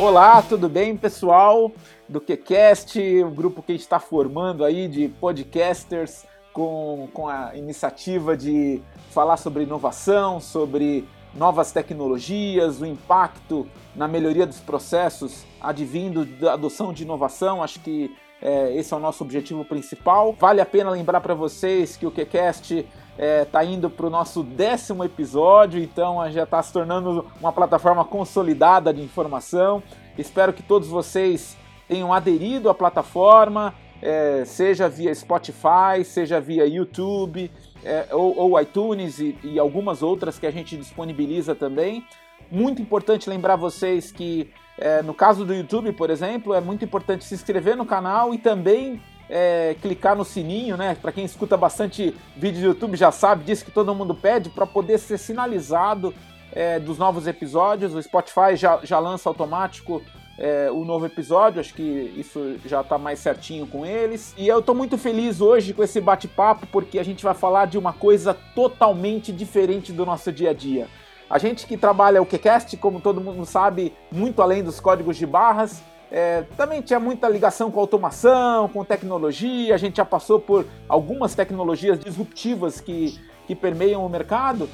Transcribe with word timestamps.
Olá, 0.00 0.40
tudo 0.40 0.66
bem, 0.66 0.96
pessoal 0.96 1.70
do 2.08 2.22
QCast, 2.22 2.98
o 3.22 3.30
grupo 3.30 3.62
que 3.62 3.74
está 3.74 4.00
formando 4.00 4.64
aí 4.64 4.88
de 4.88 5.08
podcasters 5.08 6.24
com, 6.54 7.06
com 7.12 7.28
a 7.28 7.54
iniciativa 7.54 8.34
de 8.34 8.80
falar 9.10 9.36
sobre 9.36 9.64
inovação, 9.64 10.40
sobre 10.40 11.06
novas 11.34 11.70
tecnologias, 11.70 12.80
o 12.80 12.86
impacto 12.86 13.68
na 13.94 14.08
melhoria 14.08 14.46
dos 14.46 14.58
processos 14.58 15.44
advindo 15.60 16.24
da 16.24 16.54
adoção 16.54 16.94
de 16.94 17.02
inovação. 17.02 17.62
Acho 17.62 17.78
que 17.80 18.10
é, 18.40 18.74
esse 18.74 18.94
é 18.94 18.96
o 18.96 19.00
nosso 19.00 19.22
objetivo 19.22 19.66
principal. 19.66 20.32
Vale 20.32 20.62
a 20.62 20.66
pena 20.66 20.88
lembrar 20.88 21.20
para 21.20 21.34
vocês 21.34 21.98
que 21.98 22.06
o 22.06 22.10
QCast 22.10 22.86
é, 23.20 23.44
tá 23.44 23.62
indo 23.62 23.90
para 23.90 24.06
o 24.06 24.10
nosso 24.10 24.42
décimo 24.42 25.04
episódio, 25.04 25.78
então 25.78 26.18
já 26.30 26.44
está 26.44 26.62
se 26.62 26.72
tornando 26.72 27.26
uma 27.38 27.52
plataforma 27.52 28.02
consolidada 28.02 28.94
de 28.94 29.02
informação. 29.02 29.82
Espero 30.16 30.54
que 30.54 30.62
todos 30.62 30.88
vocês 30.88 31.54
tenham 31.86 32.14
aderido 32.14 32.70
à 32.70 32.74
plataforma, 32.74 33.74
é, 34.00 34.42
seja 34.46 34.88
via 34.88 35.14
Spotify, 35.14 36.02
seja 36.02 36.40
via 36.40 36.66
YouTube 36.66 37.50
é, 37.84 38.06
ou, 38.10 38.34
ou, 38.38 38.58
iTunes 38.58 39.18
e, 39.18 39.36
e 39.44 39.58
algumas 39.58 40.02
outras 40.02 40.38
que 40.38 40.46
a 40.46 40.50
gente 40.50 40.74
disponibiliza 40.74 41.54
também. 41.54 42.02
Muito 42.50 42.80
importante 42.80 43.28
lembrar 43.28 43.56
vocês 43.56 44.10
que 44.10 44.50
é, 44.78 45.02
no 45.02 45.12
caso 45.12 45.44
do 45.44 45.52
YouTube, 45.52 45.92
por 45.92 46.08
exemplo, 46.08 46.54
é 46.54 46.60
muito 46.60 46.86
importante 46.86 47.26
se 47.26 47.34
inscrever 47.34 47.76
no 47.76 47.84
canal 47.84 48.32
e 48.32 48.38
também 48.38 48.98
é, 49.30 49.76
clicar 49.80 50.16
no 50.16 50.24
sininho, 50.24 50.76
né? 50.76 50.96
Para 51.00 51.12
quem 51.12 51.24
escuta 51.24 51.56
bastante 51.56 52.14
vídeo 52.36 52.60
do 52.60 52.66
YouTube 52.66 52.96
já 52.96 53.12
sabe, 53.12 53.44
diz 53.44 53.62
que 53.62 53.70
todo 53.70 53.94
mundo 53.94 54.14
pede 54.14 54.50
para 54.50 54.66
poder 54.66 54.98
ser 54.98 55.18
sinalizado 55.18 56.12
é, 56.52 56.80
dos 56.80 56.98
novos 56.98 57.28
episódios. 57.28 57.94
O 57.94 58.02
Spotify 58.02 58.56
já, 58.56 58.80
já 58.82 58.98
lança 58.98 59.28
automático 59.28 60.02
é, 60.36 60.70
o 60.70 60.84
novo 60.84 61.06
episódio, 61.06 61.60
acho 61.60 61.74
que 61.74 61.82
isso 62.16 62.56
já 62.64 62.80
está 62.80 62.98
mais 62.98 63.20
certinho 63.20 63.66
com 63.66 63.86
eles. 63.86 64.34
E 64.36 64.48
eu 64.48 64.58
estou 64.58 64.74
muito 64.74 64.98
feliz 64.98 65.40
hoje 65.40 65.72
com 65.72 65.82
esse 65.82 66.00
bate-papo 66.00 66.66
porque 66.66 66.98
a 66.98 67.04
gente 67.04 67.22
vai 67.22 67.34
falar 67.34 67.66
de 67.66 67.78
uma 67.78 67.92
coisa 67.92 68.34
totalmente 68.54 69.32
diferente 69.32 69.92
do 69.92 70.04
nosso 70.04 70.32
dia 70.32 70.50
a 70.50 70.54
dia. 70.54 70.88
A 71.28 71.38
gente 71.38 71.66
que 71.66 71.76
trabalha 71.76 72.20
o 72.20 72.26
QCast, 72.26 72.76
como 72.78 73.00
todo 73.00 73.20
mundo 73.20 73.44
sabe, 73.44 73.92
muito 74.10 74.42
além 74.42 74.64
dos 74.64 74.80
códigos 74.80 75.16
de 75.16 75.26
barras, 75.26 75.80
é, 76.10 76.44
também 76.56 76.82
tinha 76.82 76.98
muita 76.98 77.28
ligação 77.28 77.70
com 77.70 77.78
automação, 77.78 78.68
com 78.68 78.84
tecnologia. 78.84 79.74
A 79.74 79.78
gente 79.78 79.98
já 79.98 80.04
passou 80.04 80.40
por 80.40 80.66
algumas 80.88 81.34
tecnologias 81.34 82.00
disruptivas 82.00 82.80
que, 82.80 83.18
que 83.46 83.54
permeiam 83.54 84.04
o 84.04 84.08
mercado. 84.08 84.68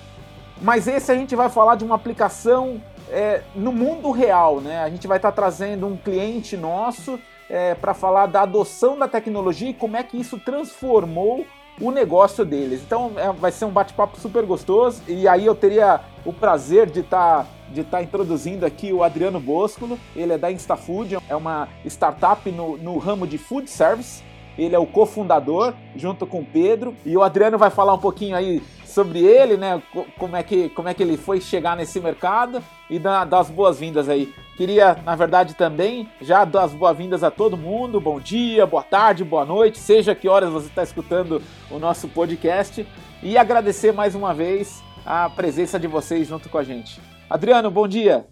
Mas 0.63 0.89
esse 0.89 1.13
a 1.13 1.15
gente 1.15 1.37
vai 1.37 1.51
falar 1.51 1.75
de 1.75 1.85
uma 1.85 1.95
aplicação 1.95 2.81
é, 3.11 3.43
no 3.55 3.71
mundo 3.71 4.11
real, 4.11 4.61
né? 4.61 4.83
A 4.83 4.89
gente 4.89 5.07
vai 5.07 5.19
estar 5.19 5.31
tá 5.31 5.35
trazendo 5.37 5.87
um 5.87 5.97
cliente 5.97 6.57
nosso 6.57 7.19
é, 7.49 7.75
para 7.75 7.93
falar 7.93 8.27
da 8.27 8.43
adoção 8.43 8.99
da 8.99 9.07
tecnologia 9.07 9.71
e 9.71 9.75
como 9.75 9.97
é 9.97 10.03
que 10.03 10.19
isso 10.19 10.39
transformou 10.39 11.47
o 11.81 11.91
negócio 11.91 12.45
deles. 12.45 12.81
Então 12.83 13.13
é, 13.17 13.31
vai 13.33 13.53
ser 13.53 13.67
um 13.67 13.71
bate-papo 13.71 14.19
super 14.19 14.45
gostoso 14.45 15.03
e 15.07 15.29
aí 15.29 15.45
eu 15.45 15.55
teria 15.55 16.01
o 16.25 16.33
prazer 16.33 16.89
de 16.89 17.01
estar 17.01 17.45
tá, 17.45 17.47
de 17.73 17.81
estar 17.81 17.99
tá 17.99 18.03
introduzindo 18.03 18.65
aqui 18.65 18.93
o 18.93 19.03
Adriano 19.03 19.41
Boscolo. 19.41 19.99
Ele 20.15 20.33
é 20.33 20.39
da 20.39 20.51
InstaFood, 20.51 21.19
é 21.29 21.37
uma 21.37 21.69
startup 21.85 22.51
no, 22.51 22.77
no 22.77 22.99
ramo 22.99 23.27
de 23.27 23.39
food 23.39 23.69
service. 23.71 24.23
Ele 24.59 24.75
é 24.75 24.79
o 24.79 24.87
cofundador, 24.87 25.75
junto 25.95 26.27
com 26.27 26.41
o 26.41 26.45
Pedro. 26.45 26.95
E 27.05 27.17
o 27.17 27.23
Adriano 27.23 27.59
vai 27.59 27.71
falar 27.71 27.95
um 27.95 27.99
pouquinho 27.99 28.35
aí 28.35 28.63
sobre 28.87 29.19
ele, 29.21 29.59
né? 29.59 29.83
Como 30.19 30.35
é 30.35 30.43
que, 30.43 30.71
como 30.71 30.89
é 30.89 30.95
que 30.95 31.03
ele 31.03 31.19
foi 31.19 31.39
chegar 31.41 31.77
nesse 31.77 32.01
mercado 32.01 32.63
e 32.89 32.99
dar, 32.99 33.27
dar 33.27 33.41
as 33.41 33.51
boas-vindas 33.51 34.09
aí. 34.09 34.33
Queria, 34.57 34.97
na 35.05 35.15
verdade, 35.15 35.55
também 35.55 36.09
já 36.23 36.47
dar 36.47 36.63
as 36.63 36.73
boas-vindas 36.73 37.23
a 37.23 37.31
todo 37.31 37.59
mundo. 37.59 38.01
Bom 38.01 38.19
dia, 38.19 38.65
boa 38.65 38.83
tarde, 38.83 39.23
boa 39.23 39.45
noite, 39.45 39.79
seja 39.79 40.15
que 40.15 40.29
horas 40.29 40.51
você 40.51 40.69
está 40.69 40.83
escutando 40.83 41.43
o 41.71 41.79
nosso 41.79 42.09
podcast. 42.09 42.87
E 43.23 43.37
agradecer 43.37 43.93
mais 43.93 44.15
uma 44.15 44.33
vez 44.33 44.83
a 45.05 45.29
presença 45.29 45.79
de 45.79 45.87
vocês 45.87 46.27
junto 46.27 46.49
com 46.49 46.57
a 46.57 46.65
gente. 46.65 46.99
Adriano, 47.29 47.71
bom 47.71 47.89
dia. 47.89 48.25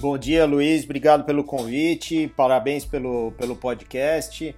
Bom 0.00 0.18
dia, 0.18 0.44
Luiz. 0.44 0.82
Obrigado 0.82 1.24
pelo 1.24 1.44
convite. 1.44 2.26
Parabéns 2.36 2.84
pelo, 2.84 3.30
pelo 3.32 3.54
podcast. 3.54 4.54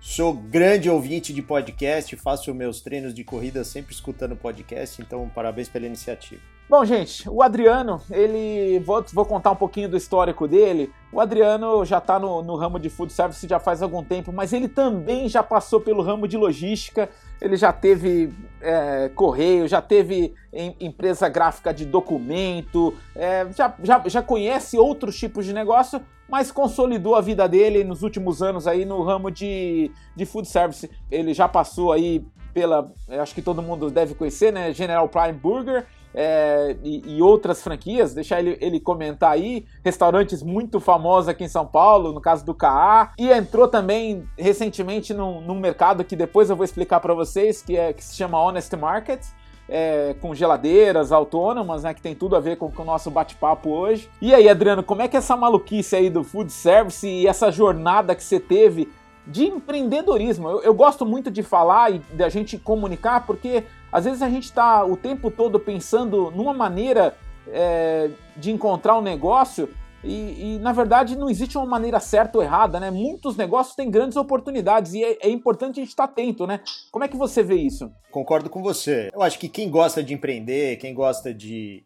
Sou 0.00 0.32
grande 0.32 0.88
ouvinte 0.88 1.34
de 1.34 1.42
podcast, 1.42 2.14
faço 2.16 2.54
meus 2.54 2.80
treinos 2.80 3.12
de 3.12 3.24
corrida 3.24 3.64
sempre 3.64 3.92
escutando 3.92 4.36
podcast, 4.36 5.02
então 5.02 5.28
parabéns 5.28 5.68
pela 5.68 5.86
iniciativa. 5.86 6.40
Bom, 6.68 6.84
gente, 6.84 7.26
o 7.30 7.42
Adriano, 7.42 7.98
ele. 8.10 8.78
Vou, 8.80 9.02
vou 9.14 9.24
contar 9.24 9.52
um 9.52 9.56
pouquinho 9.56 9.88
do 9.88 9.96
histórico 9.96 10.46
dele. 10.46 10.92
O 11.10 11.18
Adriano 11.18 11.82
já 11.82 11.96
está 11.96 12.18
no, 12.18 12.42
no, 12.42 12.56
ramo 12.56 12.78
de 12.78 12.90
food 12.90 13.10
service 13.10 13.48
já 13.48 13.58
faz 13.58 13.80
algum 13.80 14.04
tempo, 14.04 14.30
mas 14.34 14.52
ele 14.52 14.68
também 14.68 15.30
já 15.30 15.42
passou 15.42 15.80
pelo 15.80 16.02
ramo 16.02 16.28
de 16.28 16.36
logística. 16.36 17.08
Ele 17.40 17.56
já 17.56 17.72
teve 17.72 18.34
é, 18.60 19.10
correio, 19.14 19.66
já 19.66 19.80
teve 19.80 20.34
em, 20.52 20.76
empresa 20.78 21.26
gráfica 21.26 21.72
de 21.72 21.86
documento, 21.86 22.94
é, 23.16 23.46
já, 23.56 23.74
já, 23.82 24.02
já 24.04 24.22
conhece 24.22 24.76
outros 24.76 25.18
tipos 25.18 25.46
de 25.46 25.54
negócio, 25.54 26.02
mas 26.28 26.52
consolidou 26.52 27.14
a 27.14 27.22
vida 27.22 27.48
dele 27.48 27.82
nos 27.82 28.02
últimos 28.02 28.42
anos 28.42 28.66
aí 28.66 28.84
no 28.84 29.02
ramo 29.02 29.30
de, 29.30 29.90
de 30.14 30.26
food 30.26 30.46
service. 30.46 30.90
Ele 31.10 31.32
já 31.32 31.48
passou 31.48 31.92
aí 31.92 32.22
pela, 32.52 32.92
acho 33.08 33.34
que 33.34 33.40
todo 33.40 33.62
mundo 33.62 33.90
deve 33.90 34.14
conhecer, 34.14 34.52
né? 34.52 34.70
General 34.74 35.08
Prime 35.08 35.32
Burger 35.32 35.86
é, 36.20 36.74
e, 36.82 37.16
e, 37.16 37.22
outras 37.22 37.62
franquias, 37.62 38.12
deixar 38.12 38.40
ele, 38.40 38.58
ele 38.60 38.80
comentar 38.80 39.30
aí, 39.30 39.64
restaurantes 39.84 40.42
muito 40.42 40.80
famosos 40.80 41.28
aqui 41.28 41.44
em 41.44 41.48
São 41.48 41.64
Paulo, 41.64 42.12
no 42.12 42.20
caso 42.20 42.44
do 42.44 42.52
KA, 42.52 43.12
e 43.16 43.30
entrou 43.30 43.68
também 43.68 44.24
recentemente 44.36 45.14
num, 45.14 45.40
num 45.40 45.60
mercado 45.60 46.02
que 46.02 46.16
depois 46.16 46.50
eu 46.50 46.56
vou 46.56 46.64
explicar 46.64 46.98
para 46.98 47.14
vocês, 47.14 47.62
que, 47.62 47.76
é, 47.76 47.92
que 47.92 48.02
se 48.02 48.16
chama 48.16 48.42
Honest 48.42 48.74
Market, 48.74 49.20
é, 49.68 50.16
com 50.20 50.34
geladeiras 50.34 51.12
autônomas, 51.12 51.84
né, 51.84 51.94
que 51.94 52.02
tem 52.02 52.16
tudo 52.16 52.34
a 52.34 52.40
ver 52.40 52.56
com, 52.56 52.68
com 52.68 52.82
o 52.82 52.86
nosso 52.86 53.12
bate-papo 53.12 53.70
hoje. 53.70 54.10
E 54.20 54.34
aí, 54.34 54.48
Adriano, 54.48 54.82
como 54.82 55.02
é 55.02 55.06
que 55.06 55.16
é 55.16 55.18
essa 55.18 55.36
maluquice 55.36 55.94
aí 55.94 56.10
do 56.10 56.24
food 56.24 56.50
service 56.50 57.06
e 57.06 57.28
essa 57.28 57.52
jornada 57.52 58.16
que 58.16 58.24
você 58.24 58.40
teve 58.40 58.88
de 59.28 59.44
empreendedorismo? 59.44 60.48
Eu, 60.48 60.62
eu 60.62 60.74
gosto 60.74 61.04
muito 61.04 61.30
de 61.30 61.42
falar 61.42 61.92
e 61.92 61.98
da 62.14 62.28
gente 62.28 62.58
comunicar, 62.58 63.26
porque 63.26 63.64
às 63.92 64.04
vezes 64.04 64.22
a 64.22 64.28
gente 64.28 64.44
está 64.44 64.84
o 64.84 64.96
tempo 64.96 65.30
todo 65.30 65.60
pensando 65.60 66.30
numa 66.30 66.52
maneira 66.52 67.14
é, 67.46 68.10
de 68.36 68.50
encontrar 68.50 68.98
um 68.98 69.02
negócio 69.02 69.68
e, 70.02 70.54
e, 70.54 70.58
na 70.60 70.72
verdade 70.72 71.16
não 71.16 71.28
existe 71.28 71.58
uma 71.58 71.66
maneira 71.66 71.98
certa 71.98 72.38
ou 72.38 72.44
errada, 72.44 72.78
né? 72.78 72.90
Muitos 72.90 73.36
negócios 73.36 73.74
têm 73.74 73.90
grandes 73.90 74.16
oportunidades 74.16 74.94
e 74.94 75.02
é, 75.02 75.18
é 75.22 75.28
importante 75.28 75.80
a 75.80 75.82
gente 75.82 75.90
estar 75.90 76.04
atento, 76.04 76.46
né? 76.46 76.60
Como 76.90 77.04
é 77.04 77.08
que 77.08 77.16
você 77.16 77.42
vê 77.42 77.56
isso? 77.56 77.90
Concordo 78.10 78.48
com 78.48 78.62
você. 78.62 79.10
Eu 79.12 79.22
acho 79.22 79.38
que 79.38 79.48
quem 79.48 79.68
gosta 79.68 80.02
de 80.02 80.14
empreender, 80.14 80.76
quem 80.76 80.94
gosta 80.94 81.34
de 81.34 81.84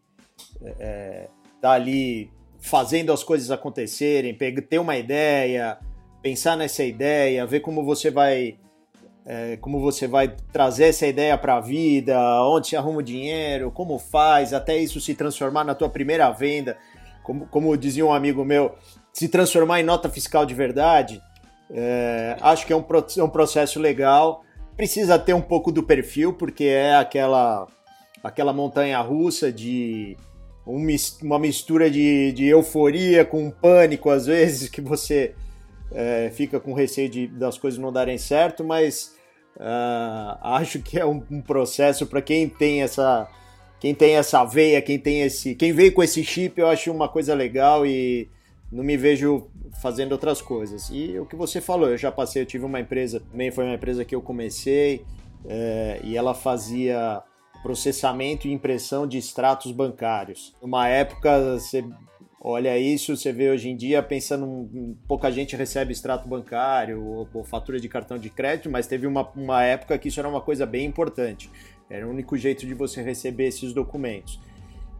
estar 0.61 0.77
é, 0.79 1.29
tá 1.61 1.71
ali 1.73 2.31
fazendo 2.61 3.13
as 3.13 3.25
coisas 3.25 3.51
acontecerem, 3.51 4.37
ter 4.37 4.79
uma 4.79 4.97
ideia, 4.97 5.79
pensar 6.22 6.56
nessa 6.56 6.84
ideia, 6.84 7.44
ver 7.47 7.60
como 7.60 7.84
você 7.84 8.10
vai 8.10 8.56
é, 9.25 9.56
como 9.59 9.81
você 9.81 10.09
vai 10.09 10.34
trazer 10.53 10.87
essa 10.87 11.06
ideia 11.06 11.38
para 11.38 11.56
a 11.56 11.60
vida, 11.60 12.19
onde 12.44 12.69
se 12.69 12.77
arruma 12.77 12.99
o 12.99 13.03
dinheiro, 13.03 13.71
como 13.71 13.99
faz, 13.99 14.53
até 14.53 14.77
isso 14.77 15.00
se 15.00 15.15
transformar 15.15 15.65
na 15.65 15.75
tua 15.75 15.88
primeira 15.88 16.31
venda 16.31 16.77
como, 17.22 17.47
como 17.47 17.77
dizia 17.77 18.05
um 18.05 18.12
amigo 18.12 18.44
meu, 18.44 18.75
se 19.12 19.28
transformar 19.28 19.81
em 19.81 19.84
nota 19.84 20.09
fiscal 20.09 20.44
de 20.44 20.55
verdade, 20.55 21.22
é, 21.71 22.37
acho 22.41 22.67
que 22.67 22.73
é 22.73 22.76
um, 22.76 22.85
é 23.17 23.23
um 23.23 23.29
processo 23.29 23.81
legal. 23.81 24.44
Precisa 24.76 25.19
ter 25.19 25.35
um 25.35 25.41
pouco 25.41 25.70
do 25.70 25.82
perfil, 25.82 26.32
porque 26.32 26.64
é 26.64 26.97
aquela, 26.97 27.67
aquela 28.23 28.52
montanha 28.52 29.00
russa 29.00 29.52
de 29.52 30.17
uma 30.64 31.38
mistura 31.38 31.91
de, 31.91 32.32
de 32.32 32.47
euforia 32.47 33.25
com 33.25 33.50
pânico, 33.50 34.11
às 34.11 34.26
vezes, 34.26 34.69
que 34.69 34.81
você 34.81 35.35
é, 35.94 36.31
fica 36.35 36.59
com 36.61 36.73
receio 36.73 37.09
de, 37.09 37.27
das 37.27 37.59
coisas 37.59 37.79
não 37.79 37.93
darem 37.93 38.19
certo, 38.19 38.65
mas 38.65 39.15
uh, 39.56 40.39
acho 40.56 40.81
que 40.81 40.99
é 40.99 41.06
um, 41.06 41.23
um 41.31 41.41
processo 41.41 42.06
para 42.06 42.23
quem 42.23 42.49
tem 42.49 42.83
essa 42.83 43.29
quem 43.81 43.97
tem 43.97 44.15
essa 44.15 44.44
veia, 44.44 44.81
quem 44.81 44.97
tem 44.97 45.23
esse, 45.23 45.56
quem 45.56 45.73
veio 45.73 45.93
com 45.93 46.05
esse 46.05 46.23
chip, 46.23 46.61
eu 46.61 46.69
acho 46.69 46.93
uma 46.93 47.09
coisa 47.09 47.35
legal 47.35 47.85
e 47.85 48.29
não 48.71 48.85
me 48.85 48.97
vejo 48.97 49.49
fazendo 49.83 50.12
outras 50.12 50.41
coisas. 50.41 50.89
E 50.89 51.19
o 51.19 51.27
que 51.27 51.35
você 51.35 51.61
falou, 51.61 51.91
eu 51.91 51.99
já 51.99 52.12
passei, 52.12 52.43
eu 52.43 52.47
tive 52.47 52.65
uma 52.65 52.79
empresa, 52.79 53.19
também 53.19 53.50
foi 53.50 53.65
uma 53.65 53.75
empresa 53.75 54.05
que 54.05 54.15
eu 54.15 54.23
comecei 54.23 55.05
é, 55.49 56.00
e 56.05 56.17
ela 56.17 56.33
fazia 56.33 57.25
processamento 57.62 58.47
e 58.47 58.53
impressão 58.53 59.05
de 59.05 59.19
extratos 59.19 59.73
bancários. 59.73 60.55
Uma 60.62 60.88
época, 60.88 61.59
você 61.59 61.85
olha 62.44 62.77
isso, 62.77 63.17
você 63.17 63.33
vê 63.33 63.50
hoje 63.50 63.69
em 63.69 63.77
dia 63.77 64.03
pensando, 64.03 64.97
pouca 65.06 65.31
gente 65.31 65.55
recebe 65.55 65.93
extrato 65.93 66.29
bancário 66.29 67.05
ou, 67.05 67.29
ou 67.33 67.44
fatura 67.44 67.79
de 67.79 67.89
cartão 67.89 68.19
de 68.19 68.29
crédito, 68.29 68.69
mas 68.69 68.89
teve 68.89 69.06
uma, 69.06 69.29
uma 69.37 69.62
época 69.62 69.97
que 69.97 70.09
isso 70.09 70.19
era 70.19 70.29
uma 70.29 70.41
coisa 70.41 70.67
bem 70.67 70.85
importante. 70.85 71.49
Era 71.89 72.06
o 72.06 72.11
único 72.11 72.37
jeito 72.37 72.67
de 72.67 72.75
você 72.75 73.00
receber 73.03 73.47
esses 73.49 73.73
documentos. 73.73 74.41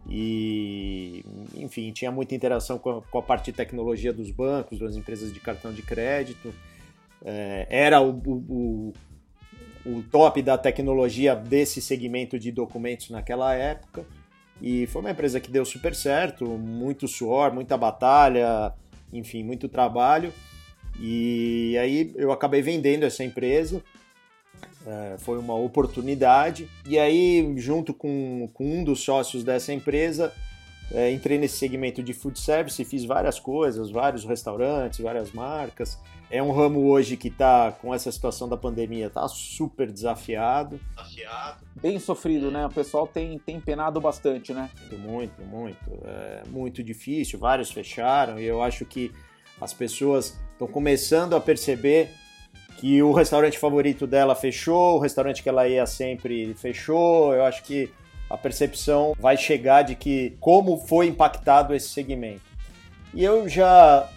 e, 0.07 1.25
enfim, 1.55 1.91
tinha 1.91 2.11
muita 2.11 2.35
interação 2.35 2.77
com 2.77 2.97
a, 2.97 3.01
com 3.01 3.17
a, 3.17 3.21
parte 3.21 3.45
de 3.45 3.53
tecnologia 3.53 4.13
dos 4.13 4.31
bancos, 4.31 4.79
das 4.79 4.95
empresas 4.95 5.33
de 5.33 5.39
cartão 5.39 5.73
de 5.73 5.81
crédito. 5.81 6.53
É, 7.25 7.67
era 7.69 8.01
o, 8.01 8.11
o, 8.25 8.93
o, 9.85 10.03
top 10.03 10.41
da 10.41 10.57
tecnologia 10.57 11.35
desse 11.35 11.81
segmento 11.81 12.37
de 12.37 12.51
documentos 12.51 13.09
naquela 13.09 13.53
época. 13.53 14.05
E 14.63 14.87
foi 14.87 15.01
uma 15.01 15.11
empresa 15.11 15.39
que 15.39 15.51
deu 15.51 15.65
super 15.65 15.93
certo, 15.93 16.45
muito 16.57 17.07
suor, 17.07 17.53
muita 17.53 17.77
batalha, 17.77 18.73
enfim, 19.11 19.43
muito 19.43 19.67
trabalho. 19.67 20.33
E 20.99 21.77
aí 21.77 22.13
eu 22.15 22.31
acabei 22.31 22.61
vendendo 22.61 23.03
essa 23.03 23.23
empresa 23.23 23.83
é, 24.85 25.15
foi 25.17 25.37
uma 25.37 25.55
oportunidade. 25.55 26.69
E 26.85 26.99
aí, 26.99 27.53
junto 27.57 27.93
com, 27.93 28.49
com 28.53 28.65
um 28.65 28.83
dos 28.83 29.01
sócios 29.01 29.43
dessa 29.43 29.73
empresa, 29.73 30.33
é, 30.91 31.11
entrei 31.11 31.37
nesse 31.37 31.57
segmento 31.57 32.03
de 32.03 32.13
food 32.13 32.39
service 32.39 32.83
fiz 32.83 33.05
várias 33.05 33.39
coisas, 33.39 33.89
vários 33.89 34.25
restaurantes, 34.25 34.99
várias 34.99 35.31
marcas. 35.31 35.99
É 36.33 36.41
um 36.41 36.51
ramo 36.51 36.87
hoje 36.89 37.15
que 37.15 37.27
está, 37.27 37.71
com 37.79 37.93
essa 37.93 38.11
situação 38.11 38.49
da 38.49 38.57
pandemia, 38.57 39.05
está 39.05 39.27
super 39.27 39.91
desafiado. 39.91 40.79
desafiado. 40.95 41.63
Bem 41.79 41.99
sofrido, 41.99 42.49
né? 42.49 42.65
O 42.65 42.71
pessoal 42.71 43.05
tem, 43.05 43.37
tem 43.37 43.59
penado 43.59 44.01
bastante, 44.01 44.51
né? 44.51 44.67
Muito, 44.91 45.39
muito, 45.43 45.43
muito. 45.43 45.77
É 46.03 46.41
muito 46.49 46.83
difícil, 46.83 47.37
vários 47.37 47.69
fecharam 47.69 48.39
e 48.39 48.45
eu 48.45 48.63
acho 48.63 48.83
que 48.83 49.11
as 49.61 49.75
pessoas 49.75 50.35
estão 50.53 50.67
começando 50.67 51.35
a 51.35 51.39
perceber 51.39 52.09
que 52.77 53.03
o 53.03 53.13
restaurante 53.13 53.59
favorito 53.59 54.07
dela 54.07 54.33
fechou, 54.33 54.95
o 54.95 54.99
restaurante 54.99 55.43
que 55.43 55.49
ela 55.49 55.67
ia 55.67 55.85
sempre 55.85 56.55
fechou. 56.55 57.31
Eu 57.35 57.45
acho 57.45 57.61
que 57.61 57.93
a 58.27 58.35
percepção 58.39 59.13
vai 59.19 59.37
chegar 59.37 59.83
de 59.83 59.93
que 59.93 60.35
como 60.39 60.77
foi 60.77 61.05
impactado 61.05 61.75
esse 61.75 61.89
segmento. 61.89 62.41
E 63.13 63.23
eu 63.23 63.47
já 63.47 64.09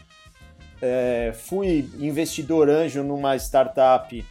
é, 0.81 1.33
fui 1.35 1.89
investidor 1.99 2.69
anjo 2.69 3.03
numa 3.03 3.37
startup 3.37 4.25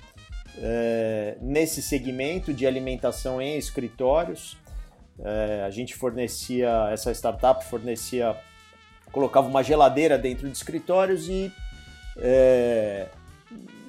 é, 0.58 1.38
nesse 1.42 1.82
segmento 1.82 2.54
de 2.54 2.66
alimentação 2.66 3.42
em 3.42 3.58
escritórios. 3.58 4.58
É, 5.20 5.64
a 5.66 5.70
gente 5.70 5.96
fornecia, 5.96 6.90
essa 6.92 7.12
startup 7.12 7.64
fornecia, 7.66 8.36
colocava 9.12 9.48
uma 9.48 9.64
geladeira 9.64 10.18
dentro 10.18 10.50
de 10.50 10.56
escritórios 10.56 11.28
e 11.30 11.52
é, 12.18 13.08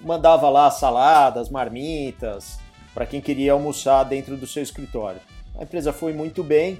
mandava 0.03 0.49
lá 0.49 0.71
saladas, 0.71 1.51
marmitas, 1.51 2.59
para 2.95 3.07
quem 3.07 3.21
queria 3.21 3.53
almoçar 3.53 4.05
dentro 4.05 4.37
do 4.37 4.47
seu 4.47 4.63
escritório. 4.63 5.21
A 5.59 5.63
empresa 5.63 5.93
foi 5.93 6.13
muito 6.13 6.43
bem, 6.45 6.79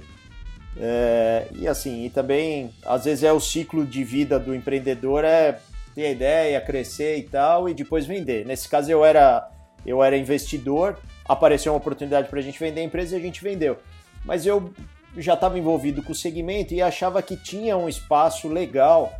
é, 0.79 1.47
e 1.53 1.67
assim, 1.67 2.05
e 2.05 2.09
também, 2.09 2.71
às 2.85 3.05
vezes 3.05 3.23
é 3.23 3.31
o 3.31 3.39
ciclo 3.39 3.85
de 3.85 4.03
vida 4.03 4.39
do 4.39 4.53
empreendedor, 4.53 5.23
é 5.23 5.59
ter 5.95 6.05
a 6.05 6.11
ideia, 6.11 6.61
crescer 6.61 7.17
e 7.17 7.23
tal, 7.23 7.67
e 7.67 7.73
depois 7.73 8.05
vender. 8.05 8.45
Nesse 8.45 8.69
caso 8.69 8.91
eu 8.91 9.03
era, 9.03 9.49
eu 9.85 10.03
era 10.03 10.15
investidor, 10.15 10.99
apareceu 11.25 11.71
uma 11.71 11.79
oportunidade 11.79 12.29
para 12.29 12.39
a 12.39 12.43
gente 12.43 12.59
vender 12.59 12.81
a 12.81 12.83
empresa 12.83 13.15
e 13.15 13.19
a 13.19 13.21
gente 13.21 13.43
vendeu. 13.43 13.77
Mas 14.23 14.45
eu 14.45 14.71
já 15.17 15.33
estava 15.33 15.57
envolvido 15.57 16.03
com 16.03 16.11
o 16.11 16.15
segmento 16.15 16.73
e 16.73 16.81
achava 16.81 17.23
que 17.23 17.35
tinha 17.35 17.75
um 17.75 17.89
espaço 17.89 18.47
legal 18.47 19.17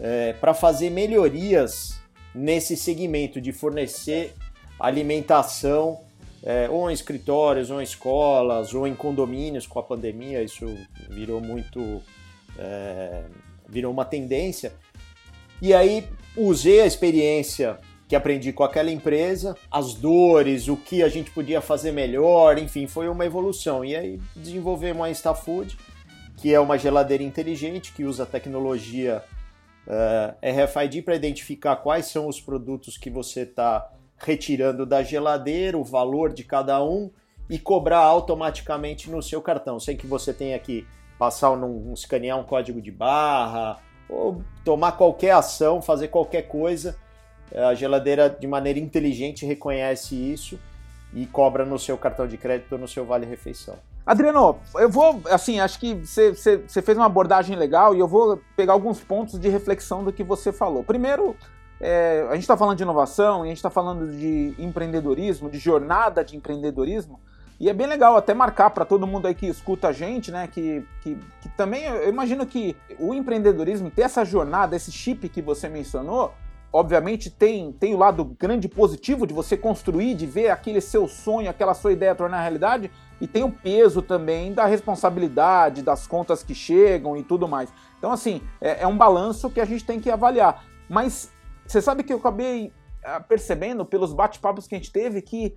é, 0.00 0.32
para 0.34 0.54
fazer 0.54 0.88
melhorias 0.88 2.00
nesse 2.34 2.76
segmento 2.76 3.40
de 3.40 3.52
fornecer 3.52 4.34
alimentação 4.78 6.00
é, 6.46 6.70
ou 6.70 6.88
em 6.88 6.94
escritórios, 6.94 7.72
ou 7.72 7.80
em 7.80 7.84
escolas, 7.84 8.72
ou 8.72 8.86
em 8.86 8.94
condomínios 8.94 9.66
com 9.66 9.80
a 9.80 9.82
pandemia, 9.82 10.44
isso 10.44 10.64
virou 11.10 11.40
muito. 11.40 12.00
É, 12.56 13.24
virou 13.68 13.92
uma 13.92 14.04
tendência. 14.04 14.72
E 15.60 15.74
aí 15.74 16.06
usei 16.36 16.82
a 16.82 16.86
experiência 16.86 17.78
que 18.06 18.14
aprendi 18.14 18.52
com 18.52 18.62
aquela 18.62 18.92
empresa, 18.92 19.56
as 19.68 19.94
dores, 19.94 20.68
o 20.68 20.76
que 20.76 21.02
a 21.02 21.08
gente 21.08 21.32
podia 21.32 21.60
fazer 21.60 21.90
melhor, 21.90 22.56
enfim, 22.56 22.86
foi 22.86 23.08
uma 23.08 23.26
evolução. 23.26 23.84
E 23.84 23.96
aí 23.96 24.20
desenvolvemos 24.36 25.04
a 25.04 25.10
InstaFood, 25.10 25.76
que 26.36 26.54
é 26.54 26.60
uma 26.60 26.78
geladeira 26.78 27.24
inteligente 27.24 27.92
que 27.92 28.04
usa 28.04 28.24
tecnologia 28.24 29.20
uh, 29.88 30.36
é 30.40 30.64
RFID 30.64 31.02
para 31.02 31.16
identificar 31.16 31.74
quais 31.74 32.06
são 32.06 32.28
os 32.28 32.40
produtos 32.40 32.96
que 32.96 33.10
você 33.10 33.40
está 33.40 33.90
retirando 34.18 34.86
da 34.86 35.02
geladeira, 35.02 35.76
o 35.76 35.84
valor 35.84 36.32
de 36.32 36.44
cada 36.44 36.82
um 36.82 37.10
e 37.48 37.58
cobrar 37.58 38.00
automaticamente 38.00 39.10
no 39.10 39.22
seu 39.22 39.40
cartão, 39.40 39.78
sem 39.78 39.96
que 39.96 40.06
você 40.06 40.32
tenha 40.32 40.58
que 40.58 40.86
passar 41.18 41.50
um, 41.52 41.90
um 41.90 41.94
escanear 41.94 42.38
um 42.38 42.44
código 42.44 42.80
de 42.80 42.90
barra 42.90 43.78
ou 44.08 44.42
tomar 44.64 44.92
qualquer 44.92 45.32
ação, 45.32 45.80
fazer 45.80 46.08
qualquer 46.08 46.42
coisa. 46.42 46.96
A 47.54 47.74
geladeira 47.74 48.28
de 48.28 48.46
maneira 48.46 48.78
inteligente 48.78 49.46
reconhece 49.46 50.14
isso 50.14 50.58
e 51.14 51.24
cobra 51.26 51.64
no 51.64 51.78
seu 51.78 51.96
cartão 51.96 52.26
de 52.26 52.36
crédito 52.36 52.72
ou 52.72 52.78
no 52.78 52.88
seu 52.88 53.04
vale 53.04 53.24
refeição. 53.24 53.76
Adriano, 54.04 54.58
eu 54.76 54.88
vou, 54.88 55.20
assim, 55.30 55.58
acho 55.58 55.80
que 55.80 55.94
você 55.94 56.82
fez 56.82 56.96
uma 56.96 57.06
abordagem 57.06 57.56
legal 57.56 57.94
e 57.94 57.98
eu 57.98 58.06
vou 58.06 58.40
pegar 58.56 58.72
alguns 58.72 59.00
pontos 59.00 59.38
de 59.38 59.48
reflexão 59.48 60.04
do 60.04 60.12
que 60.12 60.22
você 60.22 60.52
falou. 60.52 60.84
Primeiro, 60.84 61.36
é, 61.80 62.26
a 62.28 62.34
gente 62.34 62.42
está 62.42 62.56
falando 62.56 62.76
de 62.76 62.82
inovação, 62.82 63.42
a 63.42 63.46
gente 63.46 63.56
está 63.58 63.70
falando 63.70 64.10
de 64.10 64.54
empreendedorismo, 64.58 65.50
de 65.50 65.58
jornada 65.58 66.24
de 66.24 66.36
empreendedorismo, 66.36 67.20
e 67.58 67.70
é 67.70 67.72
bem 67.72 67.86
legal 67.86 68.16
até 68.16 68.34
marcar 68.34 68.70
para 68.70 68.84
todo 68.84 69.06
mundo 69.06 69.26
aí 69.26 69.34
que 69.34 69.46
escuta 69.46 69.88
a 69.88 69.92
gente, 69.92 70.30
né, 70.30 70.46
que, 70.46 70.84
que, 71.02 71.16
que 71.40 71.48
também 71.50 71.84
eu 71.84 72.08
imagino 72.08 72.44
que 72.46 72.76
o 72.98 73.14
empreendedorismo, 73.14 73.90
ter 73.90 74.02
essa 74.02 74.24
jornada, 74.24 74.76
esse 74.76 74.92
chip 74.92 75.28
que 75.28 75.40
você 75.40 75.68
mencionou, 75.68 76.34
obviamente 76.72 77.30
tem, 77.30 77.72
tem 77.72 77.94
o 77.94 77.98
lado 77.98 78.24
grande 78.38 78.68
positivo 78.68 79.26
de 79.26 79.32
você 79.32 79.56
construir, 79.56 80.14
de 80.14 80.26
ver 80.26 80.50
aquele 80.50 80.80
seu 80.80 81.08
sonho, 81.08 81.48
aquela 81.48 81.72
sua 81.72 81.92
ideia 81.92 82.14
tornar 82.14 82.42
realidade, 82.42 82.90
e 83.18 83.26
tem 83.26 83.42
o 83.42 83.50
peso 83.50 84.02
também 84.02 84.52
da 84.52 84.66
responsabilidade, 84.66 85.82
das 85.82 86.06
contas 86.06 86.42
que 86.42 86.54
chegam 86.54 87.16
e 87.16 87.22
tudo 87.22 87.48
mais. 87.48 87.72
Então, 87.98 88.12
assim, 88.12 88.42
é, 88.60 88.82
é 88.82 88.86
um 88.86 88.96
balanço 88.96 89.48
que 89.48 89.60
a 89.60 89.64
gente 89.64 89.84
tem 89.84 89.98
que 89.98 90.10
avaliar. 90.10 90.64
Mas 90.88 91.30
você 91.66 91.82
sabe 91.82 92.02
que 92.02 92.12
eu 92.12 92.18
acabei 92.18 92.72
ah, 93.04 93.20
percebendo 93.20 93.84
pelos 93.84 94.12
bate-papos 94.12 94.66
que 94.66 94.74
a 94.74 94.78
gente 94.78 94.92
teve 94.92 95.22
que 95.22 95.56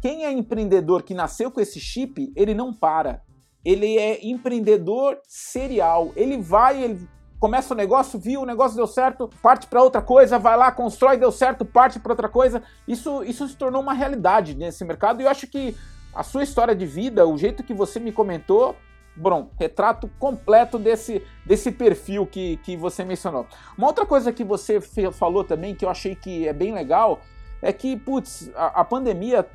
quem 0.00 0.24
é 0.24 0.32
empreendedor 0.32 1.02
que 1.02 1.14
nasceu 1.14 1.50
com 1.50 1.60
esse 1.60 1.78
chip, 1.78 2.32
ele 2.34 2.54
não 2.54 2.72
para. 2.72 3.22
Ele 3.64 3.98
é 3.98 4.24
empreendedor 4.26 5.20
serial. 5.26 6.10
Ele 6.16 6.38
vai, 6.38 6.82
ele 6.82 7.08
começa 7.38 7.74
o 7.74 7.76
negócio, 7.76 8.18
viu, 8.18 8.42
o 8.42 8.46
negócio 8.46 8.76
deu 8.76 8.86
certo, 8.86 9.28
parte 9.42 9.66
para 9.66 9.82
outra 9.82 10.00
coisa, 10.00 10.38
vai 10.38 10.56
lá, 10.56 10.72
constrói, 10.72 11.16
deu 11.16 11.30
certo, 11.30 11.64
parte 11.64 12.00
para 12.00 12.12
outra 12.12 12.28
coisa. 12.28 12.62
Isso, 12.88 13.22
isso 13.24 13.46
se 13.48 13.56
tornou 13.56 13.82
uma 13.82 13.92
realidade 13.92 14.54
nesse 14.54 14.84
mercado 14.84 15.20
e 15.20 15.24
eu 15.24 15.30
acho 15.30 15.46
que 15.46 15.76
a 16.14 16.22
sua 16.22 16.42
história 16.42 16.74
de 16.74 16.86
vida, 16.86 17.26
o 17.26 17.36
jeito 17.36 17.62
que 17.62 17.74
você 17.74 18.00
me 18.00 18.12
comentou, 18.12 18.76
bom, 19.20 19.50
retrato 19.58 20.10
completo 20.18 20.78
desse, 20.78 21.22
desse 21.44 21.70
perfil 21.70 22.26
que, 22.26 22.56
que 22.58 22.76
você 22.76 23.04
mencionou. 23.04 23.46
Uma 23.76 23.88
outra 23.88 24.06
coisa 24.06 24.32
que 24.32 24.42
você 24.42 24.80
falou 25.12 25.44
também, 25.44 25.74
que 25.74 25.84
eu 25.84 25.90
achei 25.90 26.14
que 26.14 26.48
é 26.48 26.52
bem 26.52 26.72
legal, 26.72 27.20
é 27.60 27.72
que, 27.72 27.96
putz, 27.96 28.50
a, 28.54 28.80
a 28.80 28.84
pandemia 28.84 29.46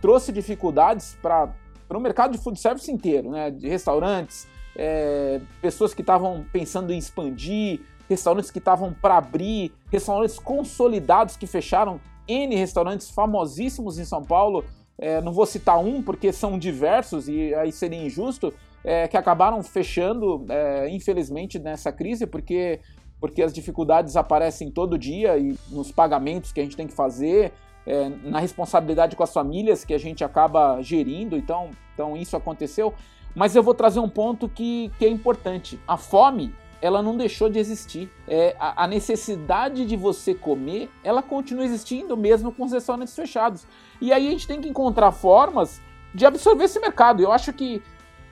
trouxe 0.00 0.32
dificuldades 0.32 1.16
para 1.20 1.52
o 1.90 2.00
mercado 2.00 2.32
de 2.32 2.38
food 2.38 2.58
service 2.58 2.90
inteiro, 2.90 3.30
né? 3.30 3.50
De 3.50 3.68
restaurantes, 3.68 4.48
é, 4.74 5.40
pessoas 5.60 5.92
que 5.92 6.00
estavam 6.00 6.46
pensando 6.50 6.92
em 6.92 6.98
expandir, 6.98 7.80
restaurantes 8.08 8.50
que 8.50 8.58
estavam 8.58 8.94
para 8.94 9.18
abrir, 9.18 9.72
restaurantes 9.90 10.38
consolidados 10.38 11.36
que 11.36 11.46
fecharam, 11.46 12.00
N 12.26 12.54
restaurantes 12.56 13.10
famosíssimos 13.10 13.98
em 13.98 14.04
São 14.04 14.22
Paulo 14.22 14.64
é, 14.98 15.20
não 15.20 15.32
vou 15.32 15.46
citar 15.46 15.78
um 15.78 16.00
porque 16.02 16.32
são 16.32 16.58
diversos 16.58 17.28
e 17.28 17.52
aí 17.54 17.72
seria 17.72 18.00
injusto, 18.00 18.54
é, 18.84 19.06
que 19.08 19.16
acabaram 19.16 19.62
fechando, 19.62 20.44
é, 20.48 20.88
infelizmente, 20.90 21.58
nessa 21.58 21.92
crise, 21.92 22.26
porque, 22.26 22.80
porque 23.20 23.42
as 23.42 23.52
dificuldades 23.52 24.16
aparecem 24.16 24.70
todo 24.70 24.98
dia 24.98 25.36
e 25.38 25.56
nos 25.70 25.92
pagamentos 25.92 26.52
que 26.52 26.60
a 26.60 26.62
gente 26.64 26.76
tem 26.76 26.86
que 26.86 26.94
fazer, 26.94 27.52
é, 27.86 28.08
na 28.24 28.38
responsabilidade 28.38 29.16
com 29.16 29.22
as 29.22 29.32
famílias 29.32 29.84
que 29.84 29.94
a 29.94 29.98
gente 29.98 30.24
acaba 30.24 30.80
gerindo, 30.82 31.36
então, 31.36 31.70
então 31.94 32.16
isso 32.16 32.36
aconteceu. 32.36 32.94
Mas 33.34 33.56
eu 33.56 33.62
vou 33.62 33.74
trazer 33.74 34.00
um 34.00 34.08
ponto 34.08 34.48
que, 34.48 34.90
que 34.98 35.06
é 35.06 35.08
importante. 35.08 35.80
A 35.86 35.96
fome 35.96 36.52
ela 36.82 37.00
não 37.00 37.16
deixou 37.16 37.48
de 37.48 37.60
existir. 37.60 38.10
É, 38.26 38.56
a, 38.58 38.84
a, 38.84 38.86
necessidade 38.88 39.86
de 39.86 39.96
você 39.96 40.34
comer, 40.34 40.90
ela 41.04 41.22
continua 41.22 41.64
existindo 41.64 42.16
mesmo 42.16 42.50
com 42.50 42.64
os 42.64 42.72
restaurantes 42.72 43.14
fechados. 43.14 43.64
E 44.00 44.12
aí 44.12 44.26
a 44.26 44.30
gente 44.32 44.48
tem 44.48 44.60
que 44.60 44.68
encontrar 44.68 45.12
formas 45.12 45.80
de 46.12 46.26
absorver 46.26 46.64
esse 46.64 46.80
mercado. 46.80 47.22
Eu 47.22 47.30
acho 47.30 47.52
que, 47.52 47.80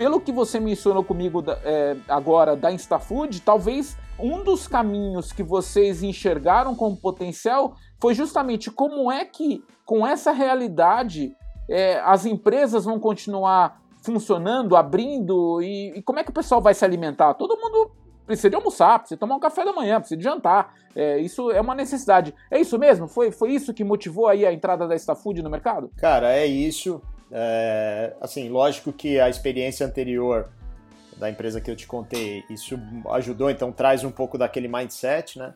pelo 0.01 0.19
que 0.19 0.33
você 0.33 0.59
mencionou 0.59 1.05
comigo 1.05 1.45
é, 1.63 1.95
agora 2.09 2.57
da 2.57 2.73
InstaFood, 2.73 3.43
talvez 3.43 3.99
um 4.19 4.43
dos 4.43 4.67
caminhos 4.67 5.31
que 5.31 5.43
vocês 5.43 6.03
enxergaram 6.03 6.75
como 6.75 6.97
potencial 6.97 7.77
foi 8.01 8.15
justamente 8.15 8.71
como 8.71 9.13
é 9.13 9.27
que, 9.27 9.63
com 9.85 10.07
essa 10.07 10.33
realidade, 10.33 11.37
é, 11.69 12.01
as 12.01 12.25
empresas 12.25 12.87
vão 12.87 12.99
continuar 12.99 13.83
funcionando, 14.03 14.75
abrindo, 14.75 15.61
e, 15.61 15.91
e 15.99 16.03
como 16.03 16.19
é 16.19 16.25
que 16.25 16.31
o 16.31 16.35
pessoal 16.35 16.63
vai 16.63 16.73
se 16.73 16.83
alimentar? 16.83 17.35
Todo 17.35 17.61
mundo 17.61 17.91
precisa 18.25 18.49
de 18.49 18.57
almoçar, 18.57 19.01
precisa 19.01 19.21
tomar 19.21 19.37
um 19.37 19.41
café 19.41 19.67
da 19.67 19.73
manhã, 19.75 20.01
precisa 20.01 20.17
de 20.17 20.25
jantar. 20.25 20.77
É, 20.97 21.19
isso 21.19 21.51
é 21.51 21.61
uma 21.61 21.75
necessidade. 21.75 22.35
É 22.51 22.59
isso 22.59 22.79
mesmo? 22.79 23.07
Foi, 23.07 23.31
foi 23.31 23.51
isso 23.51 23.75
que 23.75 23.85
motivou 23.85 24.29
aí 24.29 24.47
a 24.47 24.53
entrada 24.53 24.89
da 24.89 24.97
Stafood 24.97 25.43
no 25.43 25.51
mercado? 25.51 25.91
Cara, 25.99 26.33
é 26.33 26.47
isso. 26.47 27.03
É, 27.33 28.15
assim, 28.21 28.49
lógico 28.49 28.93
que 28.93 29.21
a 29.21 29.29
experiência 29.29 29.87
anterior 29.87 30.49
da 31.17 31.31
empresa 31.31 31.61
que 31.61 31.71
eu 31.71 31.77
te 31.77 31.87
contei, 31.87 32.43
isso 32.49 32.79
ajudou, 33.11 33.51
então 33.51 33.71
traz 33.71 34.03
um 34.03 34.11
pouco 34.11 34.39
daquele 34.39 34.67
mindset, 34.67 35.39
né? 35.39 35.55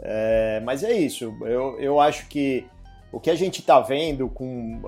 É, 0.00 0.60
mas 0.64 0.82
é 0.82 0.92
isso. 0.92 1.36
Eu, 1.42 1.78
eu 1.80 2.00
acho 2.00 2.26
que 2.28 2.66
o 3.12 3.18
que 3.18 3.30
a 3.30 3.34
gente 3.34 3.60
está 3.60 3.80
vendo 3.80 4.28
com. 4.28 4.80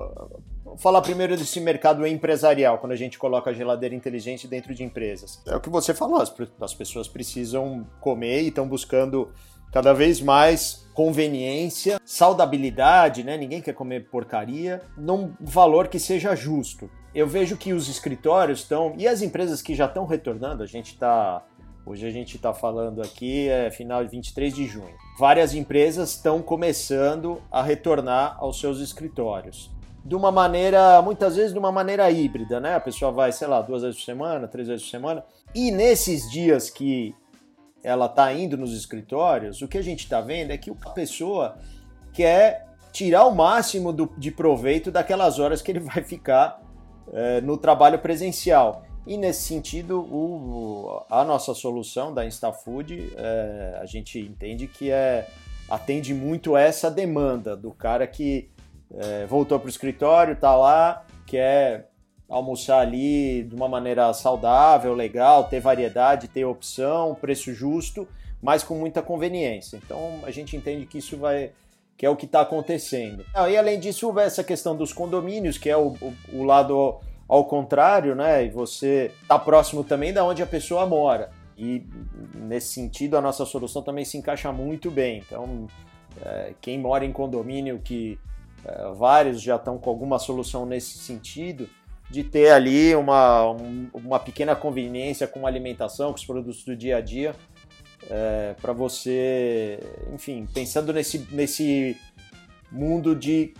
Vou 0.63 0.77
falar 0.77 1.01
primeiro 1.01 1.35
desse 1.35 1.59
mercado 1.59 2.05
empresarial, 2.05 2.77
quando 2.77 2.91
a 2.91 2.95
gente 2.95 3.17
coloca 3.17 3.49
a 3.49 3.53
geladeira 3.53 3.95
inteligente 3.95 4.47
dentro 4.47 4.73
de 4.73 4.83
empresas. 4.83 5.41
É 5.45 5.55
o 5.55 5.59
que 5.59 5.69
você 5.69 5.93
falou, 5.93 6.21
as, 6.21 6.33
as 6.61 6.73
pessoas 6.73 7.07
precisam 7.07 7.85
comer 7.99 8.43
e 8.43 8.47
estão 8.49 8.67
buscando 8.67 9.31
cada 9.71 9.93
vez 9.93 10.21
mais 10.21 10.87
conveniência, 10.93 11.99
saudabilidade, 12.05 13.23
né? 13.23 13.37
Ninguém 13.37 13.61
quer 13.61 13.73
comer 13.73 14.09
porcaria, 14.09 14.81
num 14.97 15.33
valor 15.39 15.87
que 15.87 15.99
seja 15.99 16.35
justo. 16.35 16.89
Eu 17.15 17.27
vejo 17.27 17.57
que 17.57 17.73
os 17.73 17.87
escritórios 17.89 18.59
estão 18.59 18.93
e 18.97 19.07
as 19.07 19.21
empresas 19.21 19.61
que 19.61 19.73
já 19.73 19.85
estão 19.85 20.05
retornando, 20.05 20.63
a 20.63 20.67
gente 20.67 20.93
está 20.93 21.43
Hoje 21.83 22.05
a 22.05 22.11
gente 22.11 22.35
está 22.35 22.53
falando 22.53 23.01
aqui, 23.01 23.49
é 23.49 23.71
final 23.71 24.03
de 24.03 24.11
23 24.11 24.53
de 24.53 24.67
junho. 24.67 24.93
Várias 25.17 25.55
empresas 25.55 26.11
estão 26.11 26.39
começando 26.39 27.41
a 27.51 27.63
retornar 27.63 28.37
aos 28.39 28.59
seus 28.59 28.79
escritórios. 28.79 29.71
De 30.05 30.15
uma 30.15 30.31
maneira, 30.31 31.01
muitas 31.01 31.35
vezes 31.35 31.51
de 31.51 31.57
uma 31.57 31.71
maneira 31.71 32.09
híbrida, 32.11 32.59
né? 32.59 32.75
A 32.75 32.79
pessoa 32.79 33.11
vai, 33.11 33.31
sei 33.31 33.47
lá, 33.47 33.63
duas 33.63 33.81
vezes 33.81 33.97
por 33.97 34.05
semana, 34.05 34.47
três 34.47 34.67
vezes 34.67 34.83
por 34.83 34.91
semana. 34.91 35.23
E 35.55 35.71
nesses 35.71 36.29
dias 36.29 36.69
que 36.69 37.15
ela 37.83 38.05
está 38.05 38.33
indo 38.33 38.57
nos 38.57 38.73
escritórios, 38.73 39.61
o 39.61 39.67
que 39.67 39.77
a 39.77 39.81
gente 39.81 40.03
está 40.03 40.21
vendo 40.21 40.51
é 40.51 40.57
que 40.57 40.69
a 40.69 40.89
pessoa 40.89 41.57
quer 42.13 42.67
tirar 42.91 43.25
o 43.25 43.35
máximo 43.35 43.93
do, 43.93 44.11
de 44.17 44.31
proveito 44.31 44.91
daquelas 44.91 45.39
horas 45.39 45.61
que 45.61 45.71
ele 45.71 45.79
vai 45.79 46.03
ficar 46.03 46.61
é, 47.13 47.41
no 47.41 47.57
trabalho 47.57 47.99
presencial. 47.99 48.83
E 49.05 49.17
nesse 49.17 49.43
sentido, 49.43 49.99
o, 49.99 51.03
a 51.09 51.23
nossa 51.23 51.53
solução 51.53 52.13
da 52.13 52.25
InstaFood, 52.25 53.13
é, 53.17 53.79
a 53.81 53.85
gente 53.85 54.19
entende 54.19 54.67
que 54.67 54.91
é, 54.91 55.27
atende 55.69 56.13
muito 56.13 56.55
essa 56.55 56.91
demanda 56.91 57.55
do 57.55 57.71
cara 57.71 58.05
que 58.05 58.49
é, 58.93 59.25
voltou 59.25 59.57
para 59.59 59.67
o 59.67 59.69
escritório, 59.69 60.33
está 60.33 60.55
lá, 60.55 61.05
quer 61.25 61.90
almoçar 62.31 62.79
ali 62.79 63.43
de 63.43 63.53
uma 63.53 63.67
maneira 63.67 64.11
saudável, 64.13 64.93
legal, 64.93 65.43
ter 65.43 65.59
variedade, 65.59 66.29
ter 66.29 66.45
opção, 66.45 67.13
preço 67.13 67.53
justo, 67.53 68.07
mas 68.41 68.63
com 68.63 68.75
muita 68.75 69.01
conveniência. 69.01 69.77
Então 69.83 70.21
a 70.23 70.31
gente 70.31 70.55
entende 70.55 70.85
que 70.85 70.97
isso 70.97 71.17
vai 71.17 71.51
que 71.97 72.05
é 72.05 72.09
o 72.09 72.15
que 72.15 72.25
está 72.25 72.41
acontecendo. 72.41 73.23
Ah, 73.31 73.47
e 73.47 73.55
além 73.55 73.79
disso, 73.79 74.07
houve 74.07 74.21
essa 74.21 74.43
questão 74.43 74.75
dos 74.75 74.91
condomínios, 74.91 75.59
que 75.59 75.69
é 75.69 75.77
o, 75.77 75.89
o, 76.01 76.15
o 76.33 76.43
lado 76.43 76.99
ao 77.27 77.45
contrário, 77.45 78.15
né? 78.15 78.43
E 78.43 78.49
você 78.49 79.11
está 79.21 79.37
próximo 79.37 79.83
também 79.83 80.11
da 80.11 80.25
onde 80.25 80.41
a 80.41 80.47
pessoa 80.47 80.83
mora. 80.87 81.29
E 81.55 81.85
nesse 82.33 82.73
sentido, 82.73 83.17
a 83.17 83.21
nossa 83.21 83.45
solução 83.45 83.83
também 83.83 84.03
se 84.03 84.17
encaixa 84.17 84.51
muito 84.51 84.89
bem. 84.89 85.19
Então, 85.19 85.67
é, 86.25 86.53
quem 86.59 86.79
mora 86.79 87.05
em 87.05 87.11
condomínio, 87.11 87.79
que 87.83 88.17
é, 88.65 88.91
vários 88.95 89.39
já 89.39 89.57
estão 89.57 89.77
com 89.77 89.89
alguma 89.91 90.17
solução 90.17 90.65
nesse 90.65 90.97
sentido, 90.97 91.69
de 92.11 92.23
ter 92.25 92.51
ali 92.51 92.93
uma, 92.93 93.49
um, 93.51 93.89
uma 93.93 94.19
pequena 94.19 94.53
conveniência 94.53 95.25
com 95.25 95.47
alimentação, 95.47 96.11
com 96.11 96.17
os 96.17 96.25
produtos 96.25 96.63
do 96.65 96.75
dia 96.75 96.97
a 96.97 97.01
dia, 97.01 97.33
é, 98.09 98.53
para 98.61 98.73
você, 98.73 99.79
enfim, 100.13 100.45
pensando 100.53 100.91
nesse, 100.91 101.25
nesse 101.31 101.95
mundo 102.69 103.15
de 103.15 103.53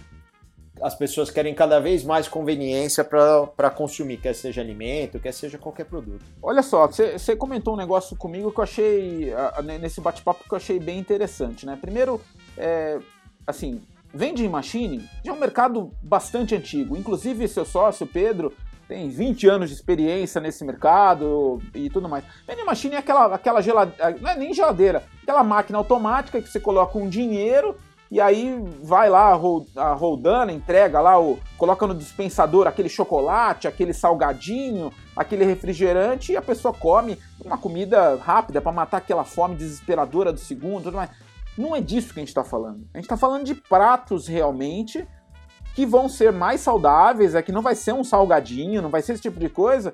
as 0.81 0.95
pessoas 0.95 1.29
querem 1.29 1.53
cada 1.53 1.79
vez 1.79 2.03
mais 2.03 2.27
conveniência 2.27 3.03
para 3.03 3.69
consumir, 3.69 4.17
quer 4.17 4.33
seja 4.33 4.61
alimento, 4.61 5.19
quer 5.19 5.31
seja 5.31 5.57
qualquer 5.57 5.85
produto. 5.85 6.25
Olha 6.41 6.63
só, 6.63 6.87
você 6.87 7.35
comentou 7.35 7.75
um 7.75 7.77
negócio 7.77 8.17
comigo 8.17 8.51
que 8.51 8.59
eu 8.59 8.63
achei, 8.63 9.31
nesse 9.79 10.01
bate-papo 10.01 10.43
que 10.43 10.51
eu 10.51 10.57
achei 10.57 10.79
bem 10.79 10.97
interessante, 10.97 11.67
né? 11.67 11.77
Primeiro, 11.79 12.19
é, 12.57 12.97
assim, 13.45 13.79
Vending 14.13 14.49
machine 14.49 15.09
mercado 15.41 15.91
bastante 16.01 16.55
antigo. 16.55 16.95
Inclusive, 16.95 17.47
seu 17.47 17.65
sócio, 17.65 18.07
Pedro, 18.07 18.53
tem 18.87 19.09
20 19.09 19.47
anos 19.47 19.69
de 19.69 19.75
experiência 19.75 20.41
nesse 20.41 20.65
mercado 20.65 21.61
e 21.73 21.89
tudo 21.89 22.09
mais. 22.09 22.23
Vending 22.45 22.65
machine 22.65 22.95
é 22.95 22.97
aquela, 22.97 23.33
aquela 23.33 23.61
geladeira, 23.61 24.17
não 24.19 24.29
é 24.29 24.35
nem 24.35 24.53
geladeira, 24.53 25.03
aquela 25.21 25.43
máquina 25.43 25.77
automática 25.77 26.41
que 26.41 26.49
você 26.49 26.59
coloca 26.59 26.97
um 26.97 27.07
dinheiro 27.07 27.75
e 28.11 28.19
aí 28.19 28.61
vai 28.83 29.09
lá 29.09 29.31
a 29.77 29.93
roldana, 29.93 30.51
entrega 30.51 30.99
lá, 30.99 31.17
o, 31.17 31.39
coloca 31.57 31.87
no 31.87 31.95
dispensador 31.95 32.67
aquele 32.67 32.89
chocolate, 32.89 33.69
aquele 33.69 33.93
salgadinho, 33.93 34.91
aquele 35.15 35.45
refrigerante 35.45 36.33
e 36.33 36.37
a 36.37 36.41
pessoa 36.41 36.73
come 36.73 37.17
uma 37.39 37.57
comida 37.57 38.17
rápida 38.17 38.59
para 38.59 38.73
matar 38.73 38.97
aquela 38.97 39.23
fome 39.23 39.55
desesperadora 39.55 40.33
do 40.33 40.39
segundo, 40.39 40.83
tudo 40.83 40.97
mais. 40.97 41.09
Não 41.57 41.73
é 41.73 41.79
disso 41.79 42.13
que 42.13 42.19
a 42.19 42.21
gente 42.21 42.27
está 42.27 42.43
falando. 42.43 42.85
A 42.93 42.97
gente 42.97 43.05
está 43.05 43.15
falando 43.15 43.45
de 43.45 43.55
pratos 43.55 44.27
realmente 44.27 45.07
que 45.75 45.85
vão 45.85 46.09
ser 46.09 46.31
mais 46.31 46.61
saudáveis, 46.61 47.35
é 47.35 47.41
que 47.41 47.51
não 47.51 47.61
vai 47.61 47.75
ser 47.75 47.93
um 47.93 48.03
salgadinho, 48.03 48.81
não 48.81 48.89
vai 48.89 49.01
ser 49.01 49.13
esse 49.13 49.21
tipo 49.21 49.39
de 49.39 49.49
coisa, 49.49 49.93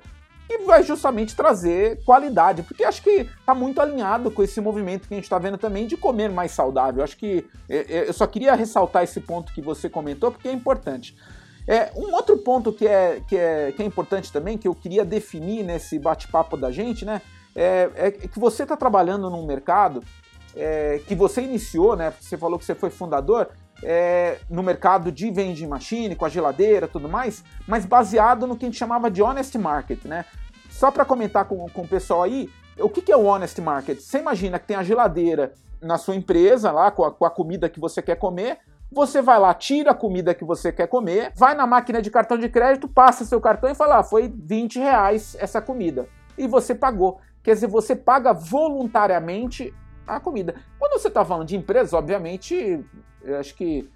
e 0.50 0.64
vai 0.64 0.82
justamente 0.82 1.36
trazer 1.36 2.02
qualidade, 2.04 2.62
porque 2.62 2.82
acho 2.82 3.02
que 3.02 3.28
está 3.38 3.54
muito 3.54 3.80
alinhado 3.80 4.30
com 4.30 4.42
esse 4.42 4.60
movimento 4.60 5.06
que 5.06 5.14
a 5.14 5.16
gente 5.16 5.24
está 5.24 5.38
vendo 5.38 5.58
também 5.58 5.86
de 5.86 5.96
comer 5.96 6.30
mais 6.30 6.52
saudável. 6.52 7.04
Acho 7.04 7.18
que 7.18 7.46
é, 7.68 7.76
é, 7.76 8.08
eu 8.08 8.12
só 8.14 8.26
queria 8.26 8.54
ressaltar 8.54 9.02
esse 9.02 9.20
ponto 9.20 9.52
que 9.52 9.60
você 9.60 9.90
comentou, 9.90 10.32
porque 10.32 10.48
é 10.48 10.52
importante. 10.52 11.14
É, 11.66 11.92
um 11.94 12.14
outro 12.14 12.38
ponto 12.38 12.72
que 12.72 12.86
é, 12.86 13.20
que, 13.28 13.36
é, 13.36 13.72
que 13.72 13.82
é 13.82 13.84
importante 13.84 14.32
também, 14.32 14.56
que 14.56 14.66
eu 14.66 14.74
queria 14.74 15.04
definir 15.04 15.62
nesse 15.62 15.98
bate-papo 15.98 16.56
da 16.56 16.70
gente, 16.70 17.04
né? 17.04 17.20
É, 17.54 17.90
é 17.94 18.10
que 18.10 18.38
você 18.38 18.62
está 18.62 18.74
trabalhando 18.74 19.28
num 19.28 19.44
mercado 19.44 20.02
é, 20.56 21.00
que 21.06 21.14
você 21.14 21.42
iniciou, 21.42 21.94
né? 21.94 22.10
Você 22.18 22.38
falou 22.38 22.58
que 22.58 22.64
você 22.64 22.74
foi 22.74 22.88
fundador 22.88 23.48
é, 23.82 24.38
no 24.48 24.62
mercado 24.62 25.12
de 25.12 25.30
vending 25.30 25.66
machine, 25.66 26.16
com 26.16 26.24
a 26.24 26.28
geladeira 26.28 26.88
tudo 26.88 27.08
mais, 27.08 27.44
mas 27.66 27.84
baseado 27.84 28.46
no 28.46 28.56
que 28.56 28.64
a 28.64 28.68
gente 28.68 28.78
chamava 28.78 29.10
de 29.10 29.22
honest 29.22 29.56
market, 29.56 30.04
né? 30.04 30.24
Só 30.70 30.90
para 30.90 31.04
comentar 31.04 31.44
com, 31.44 31.68
com 31.68 31.82
o 31.82 31.88
pessoal 31.88 32.22
aí, 32.22 32.48
o 32.78 32.88
que, 32.88 33.02
que 33.02 33.12
é 33.12 33.16
o 33.16 33.24
honest 33.24 33.60
market? 33.60 33.98
Você 34.00 34.18
imagina 34.18 34.58
que 34.58 34.66
tem 34.66 34.76
a 34.76 34.82
geladeira 34.82 35.52
na 35.80 35.98
sua 35.98 36.16
empresa, 36.16 36.70
lá 36.70 36.90
com 36.90 37.04
a, 37.04 37.12
com 37.12 37.24
a 37.24 37.30
comida 37.30 37.68
que 37.68 37.80
você 37.80 38.02
quer 38.02 38.16
comer, 38.16 38.58
você 38.90 39.20
vai 39.20 39.38
lá, 39.38 39.52
tira 39.52 39.90
a 39.90 39.94
comida 39.94 40.34
que 40.34 40.44
você 40.44 40.72
quer 40.72 40.86
comer, 40.86 41.32
vai 41.36 41.54
na 41.54 41.66
máquina 41.66 42.00
de 42.00 42.10
cartão 42.10 42.38
de 42.38 42.48
crédito, 42.48 42.88
passa 42.88 43.24
seu 43.24 43.40
cartão 43.40 43.70
e 43.70 43.74
fala: 43.74 43.98
ah, 43.98 44.02
foi 44.02 44.32
20 44.34 44.78
reais 44.78 45.36
essa 45.38 45.60
comida. 45.60 46.08
E 46.36 46.46
você 46.46 46.74
pagou. 46.74 47.20
Quer 47.42 47.54
dizer, 47.54 47.66
você 47.66 47.94
paga 47.94 48.32
voluntariamente 48.32 49.74
a 50.06 50.18
comida. 50.18 50.54
Quando 50.78 51.00
você 51.00 51.08
está 51.08 51.24
falando 51.24 51.46
de 51.46 51.56
empresas, 51.56 51.92
obviamente, 51.92 52.84
eu 53.22 53.38
acho 53.38 53.54
que 53.54 53.88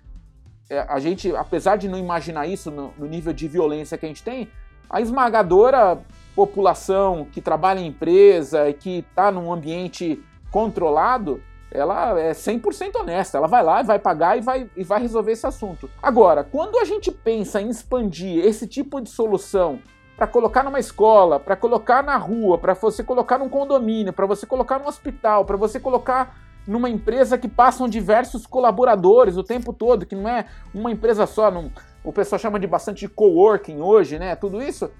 é, 0.70 0.80
a 0.88 0.98
gente, 0.98 1.34
apesar 1.34 1.76
de 1.76 1.88
não 1.88 1.98
imaginar 1.98 2.46
isso 2.46 2.70
no, 2.70 2.92
no 2.98 3.06
nível 3.06 3.32
de 3.32 3.46
violência 3.48 3.98
que 3.98 4.06
a 4.06 4.08
gente 4.08 4.22
tem, 4.22 4.48
a 4.88 5.00
esmagadora 5.00 6.00
população 6.34 7.26
que 7.30 7.40
trabalha 7.40 7.80
em 7.80 7.86
empresa 7.86 8.68
e 8.68 8.74
que 8.74 8.98
está 8.98 9.30
num 9.30 9.52
ambiente 9.52 10.22
controlado, 10.50 11.42
ela 11.70 12.18
é 12.18 12.32
100% 12.32 12.96
honesta. 13.00 13.38
Ela 13.38 13.48
vai 13.48 13.62
lá 13.62 13.82
vai 13.82 13.98
pagar 13.98 14.36
e 14.36 14.40
vai, 14.40 14.70
e 14.76 14.84
vai 14.84 15.00
resolver 15.00 15.32
esse 15.32 15.46
assunto. 15.46 15.90
Agora, 16.02 16.44
quando 16.44 16.78
a 16.78 16.84
gente 16.84 17.10
pensa 17.10 17.60
em 17.60 17.68
expandir 17.68 18.44
esse 18.44 18.66
tipo 18.66 19.00
de 19.00 19.08
solução 19.08 19.80
para 20.16 20.26
colocar 20.26 20.62
numa 20.62 20.78
escola, 20.78 21.40
para 21.40 21.56
colocar 21.56 22.02
na 22.02 22.16
rua, 22.16 22.58
para 22.58 22.74
você 22.74 23.02
colocar 23.02 23.38
num 23.38 23.48
condomínio, 23.48 24.12
para 24.12 24.26
você 24.26 24.46
colocar 24.46 24.78
num 24.78 24.86
hospital, 24.86 25.44
para 25.44 25.56
você 25.56 25.80
colocar 25.80 26.36
numa 26.66 26.88
empresa 26.88 27.38
que 27.38 27.48
passam 27.48 27.88
diversos 27.88 28.46
colaboradores 28.46 29.36
o 29.36 29.42
tempo 29.42 29.72
todo, 29.72 30.06
que 30.06 30.14
não 30.14 30.28
é 30.28 30.46
uma 30.74 30.90
empresa 30.90 31.26
só, 31.26 31.50
não, 31.50 31.70
o 32.04 32.12
pessoal 32.12 32.38
chama 32.38 32.58
de 32.58 32.66
bastante 32.66 33.08
coworking 33.08 33.80
hoje, 33.80 34.18
né? 34.18 34.34
Tudo 34.36 34.62
isso. 34.62 34.90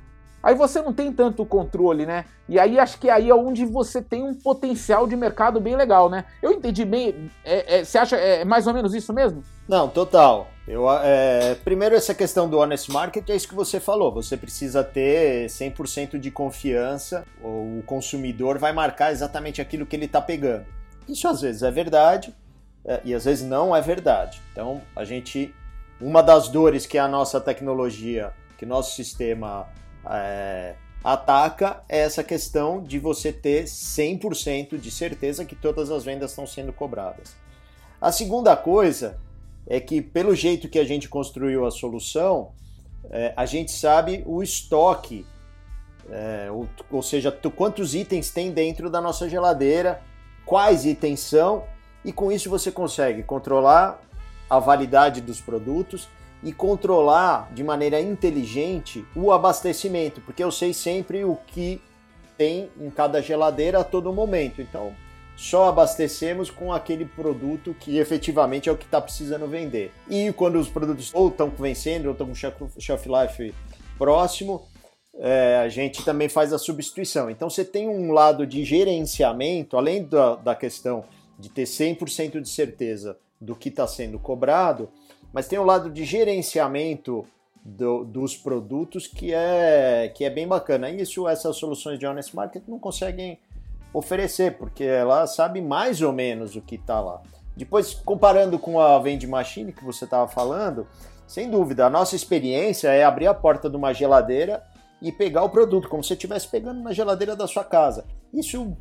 Aí 0.43 0.57
você 0.57 0.83
não 0.83 0.93
tem 0.93 1.13
tanto 1.13 1.47
controle, 1.47 2.05
né? 2.05 2.25
E 2.49 2.59
aí 2.59 2.79
acho 2.79 2.99
que 2.99 3.09
aí 3.09 3.31
é 3.31 3.35
onde 3.35 3.65
você 3.65 4.03
tem 4.03 4.25
um 4.25 4.35
potencial 4.35 5.07
de 5.07 5.15
mercado 5.15 5.61
bem 5.61 5.77
legal, 5.77 6.11
né? 6.11 6.25
Eu 6.43 6.51
entendi 6.51 6.85
bem. 6.85 7.31
É, 7.45 7.79
é, 7.79 7.85
você 7.85 7.97
acha 7.97 8.17
é 8.17 8.45
mais 8.45 8.67
ou 8.67 8.75
menos 8.75 8.93
isso 8.93 9.13
mesmo? 9.13 9.45
Não, 9.69 9.89
total. 9.89 10.49
Eu, 10.67 10.91
é, 10.91 11.55
primeiro, 11.63 11.95
essa 11.95 12.13
questão 12.13 12.49
do 12.49 12.59
honest 12.59 12.91
market 12.91 13.29
é 13.31 13.37
isso 13.37 13.49
que 13.49 13.55
você 13.55 13.79
falou. 13.79 14.13
Você 14.13 14.37
precisa 14.37 14.83
ter 14.83 15.47
100% 15.47 16.19
de 16.19 16.31
confiança. 16.31 17.25
O 17.41 17.83
consumidor 17.87 18.59
vai 18.59 18.73
marcar 18.73 19.13
exatamente 19.13 19.61
aquilo 19.61 19.87
que 19.87 19.95
ele 19.95 20.07
está 20.07 20.21
pegando. 20.21 20.67
Isso 21.09 21.27
às 21.29 21.41
vezes 21.41 21.63
é 21.63 21.71
verdade 21.71 22.35
é, 22.85 23.01
e 23.05 23.15
às 23.15 23.25
vezes 23.25 23.47
não 23.47 23.75
é 23.75 23.81
verdade. 23.81 24.41
Então, 24.53 24.81
a 24.95 25.05
gente. 25.05 25.55
Uma 26.01 26.21
das 26.21 26.49
dores 26.49 26.85
que 26.85 26.99
a 26.99 27.07
nossa 27.07 27.41
tecnologia, 27.41 28.33
que 28.59 28.67
nosso 28.67 28.97
sistema 28.97 29.69
é, 30.05 30.75
ataca 31.05 31.83
é 31.89 32.01
essa 32.01 32.25
questão 32.25 32.83
de 32.83 32.99
você 32.99 33.33
ter 33.33 33.65
100% 33.65 34.79
de 34.79 34.91
certeza 34.91 35.45
que 35.45 35.55
todas 35.55 35.93
as 35.93 36.05
vendas 36.05 36.31
estão 36.31 36.45
sendo 36.45 36.73
cobradas. 36.73 37.37
A 38.01 38.11
segunda 38.11 38.57
coisa 38.57 39.21
é 39.67 39.79
que, 39.79 40.03
pelo 40.03 40.35
jeito 40.35 40.69
que 40.69 40.79
a 40.79 40.85
gente 40.85 41.09
construiu 41.09 41.65
a 41.65 41.71
solução, 41.71 42.51
é, 43.11 43.33
a 43.37 43.47
gente 43.47 43.71
sabe 43.71 44.25
o 44.27 44.43
estoque, 44.43 45.25
é, 46.11 46.49
ou, 46.51 46.69
ou, 46.91 47.03
seja, 47.03 47.31
quantos 47.55 47.95
itens 47.95 48.31
tem 48.31 48.51
dentro 48.51 48.91
da 48.91 49.01
nossa 49.01 49.29
geladeira, 49.29 50.03
quais 50.45 50.85
itens 50.85 51.21
são, 51.21 51.65
e 52.05 52.13
com 52.13 52.33
isso 52.33 52.51
você 52.51 52.71
consegue 52.71 53.23
controlar 53.23 54.01
a 54.49 54.59
validade 54.59 55.21
dos 55.21 55.41
produtos 55.41 56.09
e 56.43 56.53
controlar 56.53 57.49
de 57.53 57.63
maneira 57.63 58.01
inteligente 58.01 59.05
o 59.15 59.31
abastecimento, 59.31 60.21
porque 60.21 60.43
eu 60.43 60.51
sei 60.51 60.75
sempre 60.75 61.25
o 61.25 61.37
que 61.47 61.81
tem 62.37 62.69
em 62.81 62.91
cada 62.91 63.23
geladeira 63.23 63.81
a 63.81 63.85
todo 63.85 64.13
momento. 64.13 64.61
Então, 64.61 64.93
só 65.37 65.69
abastecemos 65.69 66.51
com 66.51 66.73
aquele 66.73 67.05
produto 67.05 67.75
que 67.79 67.99
efetivamente 67.99 68.69
é 68.69 68.73
o 68.73 68.77
que 68.77 68.85
está 68.85 69.01
precisando 69.01 69.47
vender. 69.47 69.93
E 70.09 70.33
quando 70.33 70.57
os 70.57 70.69
produtos 70.69 71.11
ou 71.15 71.29
estão 71.29 71.49
vencendo 71.51 72.07
ou 72.07 72.13
estão 72.13 72.27
com 72.27 72.81
shelf 72.81 73.07
life 73.07 73.55
próximo, 73.97 74.67
é, 75.19 75.59
a 75.59 75.69
gente 75.69 76.05
também 76.05 76.29
faz 76.29 76.53
a 76.53 76.59
substituição. 76.59 77.31
Então 77.31 77.49
você 77.51 77.65
tem 77.65 77.89
um 77.89 78.13
lado 78.13 78.47
de 78.47 78.65
gerenciamento, 78.65 79.77
além 79.77 80.05
da, 80.05 80.37
da 80.37 80.55
questão 80.55 81.05
de 81.39 81.49
ter 81.49 81.65
100% 81.65 82.41
de 82.41 82.49
certeza 82.49 83.17
do 83.41 83.55
que 83.57 83.69
está 83.69 83.87
sendo 83.87 84.19
cobrado, 84.19 84.89
mas 85.33 85.49
tem 85.49 85.59
um 85.59 85.65
lado 85.65 85.91
de 85.91 86.05
gerenciamento 86.05 87.27
do, 87.65 88.05
dos 88.05 88.37
produtos 88.37 89.07
que 89.07 89.33
é, 89.33 90.11
que 90.15 90.25
é 90.25 90.31
bem 90.31 90.47
bacana. 90.47 90.91
Isso 90.91 91.29
essas 91.29 91.57
soluções 91.57 91.99
de 91.99 92.07
Honest 92.07 92.35
Market 92.35 92.63
não 92.67 92.79
conseguem 92.79 93.39
oferecer, 93.93 94.57
porque 94.57 94.85
ela 94.85 95.27
sabe 95.27 95.61
mais 95.61 96.01
ou 96.01 96.13
menos 96.13 96.57
o 96.57 96.63
que 96.63 96.77
está 96.77 97.01
lá. 97.01 97.21
Depois, 97.57 97.93
comparando 97.93 98.59
com 98.59 98.81
a 98.81 98.99
Vend 98.99 99.27
Machine 99.27 99.73
que 99.73 99.85
você 99.85 100.05
estava 100.05 100.27
falando, 100.27 100.87
sem 101.27 101.51
dúvida, 101.51 101.87
a 101.87 101.91
nossa 101.91 102.17
experiência 102.17 102.89
é 102.89 103.05
abrir 103.05 103.27
a 103.27 103.35
porta 103.35 103.69
de 103.69 103.77
uma 103.77 103.93
geladeira 103.93 104.63
e 105.03 105.11
pegar 105.11 105.43
o 105.43 105.51
produto, 105.51 105.89
como 105.89 106.03
se 106.03 106.09
você 106.09 106.15
estivesse 106.15 106.49
pegando 106.49 106.81
na 106.81 106.93
geladeira 106.93 107.35
da 107.35 107.47
sua 107.47 107.65
casa. 107.65 108.07
Isso 108.33 108.77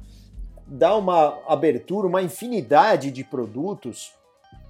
dá 0.65 0.95
uma 0.95 1.39
abertura, 1.47 2.07
uma 2.07 2.21
infinidade 2.21 3.11
de 3.11 3.23
produtos 3.23 4.13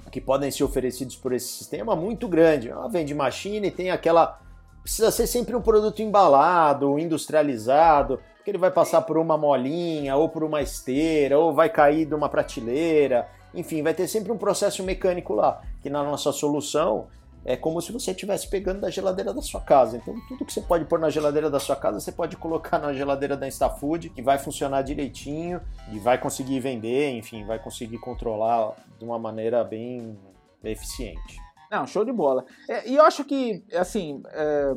que 0.10 0.20
podem 0.20 0.50
ser 0.50 0.64
oferecidos 0.64 1.16
por 1.16 1.34
esse 1.34 1.48
sistema 1.48 1.96
muito 1.96 2.28
grande. 2.28 2.72
A 2.72 2.88
Vend 2.88 3.14
Machine 3.14 3.70
tem 3.70 3.92
aquela. 3.92 4.40
Precisa 4.82 5.12
ser 5.12 5.28
sempre 5.28 5.56
um 5.56 5.62
produto 5.62 6.02
embalado, 6.02 6.98
industrializado, 6.98 8.20
porque 8.36 8.50
ele 8.50 8.58
vai 8.58 8.72
passar 8.72 9.02
por 9.04 9.18
uma 9.18 9.38
molinha, 9.38 10.16
ou 10.16 10.28
por 10.28 10.44
uma 10.44 10.62
esteira, 10.62 11.38
ou 11.38 11.54
vai 11.54 11.70
cair 11.70 12.06
de 12.06 12.16
uma 12.16 12.28
prateleira, 12.28 13.30
enfim, 13.54 13.84
vai 13.84 13.94
ter 13.94 14.08
sempre 14.08 14.32
um 14.32 14.38
processo 14.38 14.82
mecânico 14.84 15.34
lá, 15.34 15.62
que 15.82 15.90
na 15.90 16.04
nossa 16.04 16.32
solução 16.32 17.08
é 17.44 17.58
como 17.58 17.82
se 17.82 17.92
você 17.92 18.12
estivesse 18.12 18.48
pegando 18.48 18.82
da 18.82 18.90
geladeira 18.90 19.34
da 19.34 19.42
sua 19.42 19.62
casa. 19.62 19.98
Então, 19.98 20.16
tudo 20.28 20.46
que 20.46 20.54
você 20.54 20.62
pode 20.62 20.86
pôr 20.86 21.00
na 21.00 21.10
geladeira 21.10 21.50
da 21.50 21.60
sua 21.60 21.76
casa, 21.76 22.00
você 22.00 22.12
pode 22.12 22.38
colocar 22.38 22.78
na 22.78 22.94
geladeira 22.94 23.36
da 23.36 23.48
InstaFood, 23.48 24.10
que 24.10 24.22
vai 24.22 24.38
funcionar 24.38 24.84
direitinho 24.84 25.60
e 25.92 26.00
vai 26.00 26.18
conseguir 26.18 26.60
vender, 26.60 27.12
enfim, 27.12 27.44
vai 27.46 27.58
conseguir 27.58 27.98
controlar 27.98 28.74
de 29.00 29.04
uma 29.04 29.18
maneira 29.18 29.64
bem 29.64 30.18
eficiente. 30.64 31.40
Não, 31.72 31.88
show 31.88 32.06
de 32.06 32.12
bola. 32.12 32.46
É, 32.70 32.88
e 32.88 32.96
eu 32.96 33.04
acho 33.04 33.24
que, 33.24 33.64
assim, 33.74 34.22
é, 34.32 34.76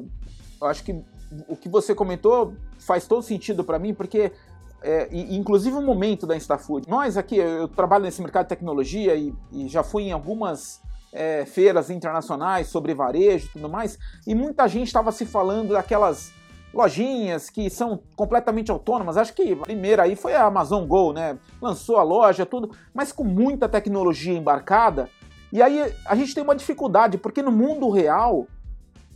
eu 0.61 0.67
acho 0.67 0.83
que 0.85 1.05
o 1.49 1.57
que 1.57 1.69
você 1.69 1.95
comentou 1.95 2.55
faz 2.79 3.07
todo 3.07 3.23
sentido 3.23 3.65
para 3.65 3.79
mim, 3.79 3.93
porque 3.93 4.33
é, 4.81 5.09
inclusive 5.13 5.77
o 5.77 5.83
momento 5.83 6.27
da 6.27 6.37
Instafood. 6.37 6.89
Nós 6.89 7.17
aqui, 7.17 7.37
eu 7.37 7.67
trabalho 7.67 8.05
nesse 8.05 8.23
mercado 8.23 8.45
de 8.45 8.51
tecnologia 8.51 9.15
e, 9.17 9.35
e 9.51 9.69
já 9.69 9.83
fui 9.83 10.05
em 10.05 10.13
algumas 10.13 10.81
é, 11.15 11.47
feiras 11.47 11.89
internacionais 11.89 12.67
sobre 12.67 12.93
varejo 12.93 13.47
e 13.47 13.49
tudo 13.51 13.69
mais, 13.69 13.97
e 14.27 14.35
muita 14.35 14.67
gente 14.67 14.89
estava 14.89 15.13
se 15.13 15.25
falando 15.25 15.73
daquelas 15.73 16.33
lojinhas 16.75 17.49
que 17.49 17.71
são 17.71 18.01
completamente 18.17 18.71
autônomas. 18.71 19.17
Acho 19.17 19.33
que 19.33 19.53
a 19.53 19.57
primeira 19.57 20.03
aí 20.03 20.17
foi 20.17 20.35
a 20.35 20.45
Amazon 20.45 20.85
Go, 20.85 21.13
né? 21.13 21.39
Lançou 21.63 21.99
a 21.99 22.03
loja, 22.03 22.45
tudo, 22.45 22.73
mas 22.93 23.13
com 23.13 23.23
muita 23.23 23.69
tecnologia 23.69 24.37
embarcada. 24.37 25.09
E 25.53 25.63
aí 25.63 25.95
a 26.05 26.17
gente 26.17 26.35
tem 26.35 26.43
uma 26.43 26.57
dificuldade, 26.57 27.17
porque 27.17 27.41
no 27.41 27.53
mundo 27.53 27.89
real 27.91 28.49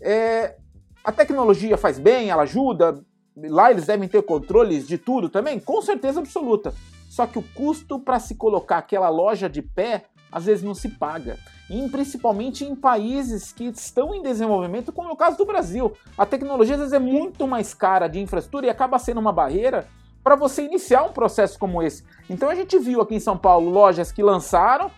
é, 0.00 0.54
a 1.02 1.11
tecnologia 1.11 1.76
faz 1.76 1.98
bem, 1.98 2.30
ela 2.30 2.44
ajuda, 2.44 3.02
lá 3.37 3.72
eles 3.72 3.87
devem 3.87 4.08
ter 4.08 4.22
controles 4.22 4.87
de 4.87 4.96
tudo 4.96 5.28
também, 5.28 5.58
com 5.58 5.82
certeza 5.82 6.20
absoluta. 6.20 6.72
Só 7.11 7.26
que 7.26 7.40
o 7.40 7.44
custo 7.54 7.98
para 7.98 8.20
se 8.20 8.37
colocar 8.37 8.78
aquela 8.78 9.08
loja 9.08 9.48
de 9.48 9.62
pé 9.62 10.04
às 10.30 10.44
vezes 10.44 10.64
não 10.64 10.74
se 10.74 10.88
paga. 10.88 11.38
E 11.70 11.88
principalmente 11.88 12.64
em 12.64 12.74
países 12.74 13.52
que 13.52 13.64
estão 13.64 14.14
em 14.14 14.22
desenvolvimento, 14.22 14.92
como 14.92 15.08
é 15.08 15.12
o 15.12 15.16
caso 15.16 15.36
do 15.36 15.44
Brasil. 15.44 15.92
A 16.16 16.24
tecnologia 16.24 16.74
às 16.74 16.80
vezes 16.80 16.94
é 16.94 16.98
muito 16.98 17.46
mais 17.46 17.74
cara 17.74 18.08
de 18.08 18.20
infraestrutura 18.20 18.66
e 18.66 18.70
acaba 18.70 18.98
sendo 18.98 19.20
uma 19.20 19.32
barreira 19.32 19.86
para 20.22 20.36
você 20.36 20.62
iniciar 20.62 21.04
um 21.04 21.12
processo 21.12 21.58
como 21.58 21.82
esse. 21.82 22.04
Então 22.28 22.50
a 22.50 22.54
gente 22.54 22.78
viu 22.78 23.00
aqui 23.00 23.14
em 23.14 23.20
São 23.20 23.36
Paulo 23.36 23.70
lojas 23.70 24.12
que 24.12 24.22
lançaram, 24.22 24.90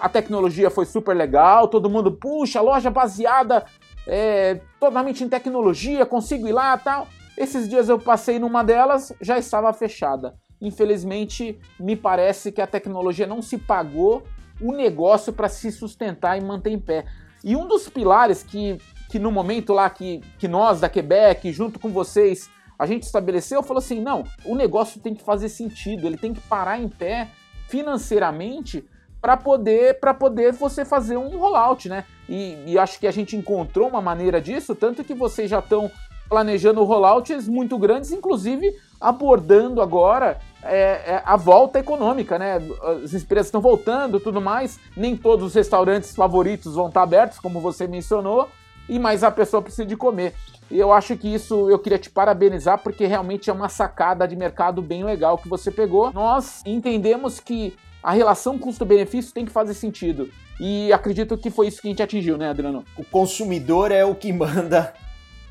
a 0.00 0.08
tecnologia 0.08 0.70
foi 0.70 0.84
super 0.84 1.14
legal, 1.14 1.68
todo 1.68 1.90
mundo, 1.90 2.10
puxa, 2.10 2.60
loja 2.60 2.90
baseada 2.90 3.64
é, 4.06 4.60
totalmente 4.80 5.22
em 5.22 5.28
tecnologia, 5.28 6.06
consigo 6.06 6.48
ir 6.48 6.52
lá 6.52 6.76
tal. 6.76 7.08
Esses 7.36 7.68
dias 7.68 7.88
eu 7.88 7.98
passei 7.98 8.38
numa 8.38 8.64
delas, 8.64 9.12
já 9.20 9.38
estava 9.38 9.72
fechada. 9.72 10.34
Infelizmente, 10.60 11.58
me 11.78 11.94
parece 11.94 12.50
que 12.50 12.62
a 12.62 12.66
tecnologia 12.66 13.26
não 13.26 13.42
se 13.42 13.58
pagou 13.58 14.22
o 14.60 14.72
negócio 14.72 15.32
para 15.32 15.48
se 15.48 15.70
sustentar 15.70 16.36
e 16.38 16.44
manter 16.44 16.70
em 16.70 16.78
pé. 16.78 17.04
E 17.44 17.54
um 17.54 17.66
dos 17.66 17.88
pilares 17.88 18.42
que, 18.42 18.78
que 19.08 19.18
no 19.18 19.30
momento 19.30 19.72
lá 19.72 19.88
que, 19.88 20.20
que 20.38 20.48
nós 20.48 20.80
da 20.80 20.88
Quebec, 20.88 21.52
junto 21.52 21.78
com 21.78 21.90
vocês, 21.90 22.50
a 22.78 22.86
gente 22.86 23.04
estabeleceu, 23.04 23.62
falou 23.62 23.78
assim: 23.78 24.00
não, 24.00 24.24
o 24.44 24.54
negócio 24.54 25.00
tem 25.00 25.14
que 25.14 25.22
fazer 25.22 25.48
sentido, 25.48 26.06
ele 26.06 26.16
tem 26.16 26.34
que 26.34 26.40
parar 26.40 26.80
em 26.80 26.88
pé 26.88 27.28
financeiramente 27.68 28.84
para 29.20 29.36
poder 29.36 29.98
para 29.98 30.14
poder 30.14 30.52
você 30.52 30.84
fazer 30.84 31.16
um 31.16 31.38
rollout, 31.38 31.88
né? 31.88 32.04
E, 32.28 32.56
e, 32.66 32.78
acho 32.78 32.98
que 32.98 33.06
a 33.06 33.12
gente 33.12 33.36
encontrou 33.36 33.88
uma 33.88 34.00
maneira 34.00 34.40
disso, 34.40 34.74
tanto 34.74 35.04
que 35.04 35.14
vocês 35.14 35.48
já 35.48 35.60
estão 35.60 35.90
planejando 36.28 36.82
rollouts 36.82 37.48
muito 37.48 37.78
grandes, 37.78 38.10
inclusive 38.10 38.74
abordando 39.00 39.80
agora 39.80 40.38
é, 40.62 40.78
é, 41.14 41.22
a 41.24 41.36
volta 41.36 41.78
econômica, 41.78 42.38
né? 42.38 42.56
As 43.04 43.14
empresas 43.14 43.46
estão 43.46 43.60
voltando, 43.60 44.18
tudo 44.18 44.40
mais. 44.40 44.78
Nem 44.96 45.16
todos 45.16 45.46
os 45.46 45.54
restaurantes 45.54 46.14
favoritos 46.14 46.74
vão 46.74 46.88
estar 46.88 47.02
abertos, 47.02 47.38
como 47.38 47.60
você 47.60 47.86
mencionou, 47.86 48.48
e 48.88 48.98
mais 48.98 49.22
a 49.22 49.30
pessoa 49.30 49.62
precisa 49.62 49.86
de 49.86 49.96
comer. 49.96 50.34
Eu 50.70 50.92
acho 50.92 51.16
que 51.16 51.32
isso 51.32 51.70
eu 51.70 51.78
queria 51.78 51.98
te 51.98 52.10
parabenizar 52.10 52.78
porque 52.78 53.06
realmente 53.06 53.48
é 53.48 53.52
uma 53.52 53.68
sacada 53.68 54.26
de 54.26 54.34
mercado 54.34 54.82
bem 54.82 55.04
legal 55.04 55.38
que 55.38 55.48
você 55.48 55.70
pegou. 55.70 56.12
Nós 56.12 56.62
entendemos 56.66 57.38
que 57.38 57.76
a 58.02 58.12
relação 58.12 58.58
custo-benefício 58.58 59.32
tem 59.32 59.44
que 59.44 59.52
fazer 59.52 59.74
sentido. 59.74 60.28
E 60.58 60.92
acredito 60.92 61.36
que 61.36 61.50
foi 61.50 61.68
isso 61.68 61.80
que 61.80 61.88
a 61.88 61.90
gente 61.90 62.02
atingiu, 62.02 62.36
né, 62.36 62.48
Adriano? 62.48 62.84
O 62.96 63.04
consumidor 63.04 63.92
é 63.92 64.04
o 64.04 64.14
que 64.14 64.32
manda 64.32 64.92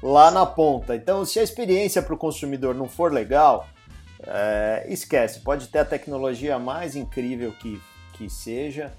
lá 0.05 0.29
na 0.29 0.45
ponta. 0.45 0.95
Então, 0.95 1.25
se 1.25 1.39
a 1.39 1.43
experiência 1.43 1.99
para 1.99 2.13
o 2.13 2.17
consumidor 2.17 2.75
não 2.75 2.87
for 2.87 3.11
legal, 3.11 3.67
é, 4.23 4.85
esquece. 4.87 5.39
Pode 5.39 5.67
ter 5.67 5.79
a 5.79 5.85
tecnologia 5.85 6.59
mais 6.59 6.95
incrível 6.95 7.51
que, 7.53 7.81
que 8.13 8.29
seja, 8.29 8.93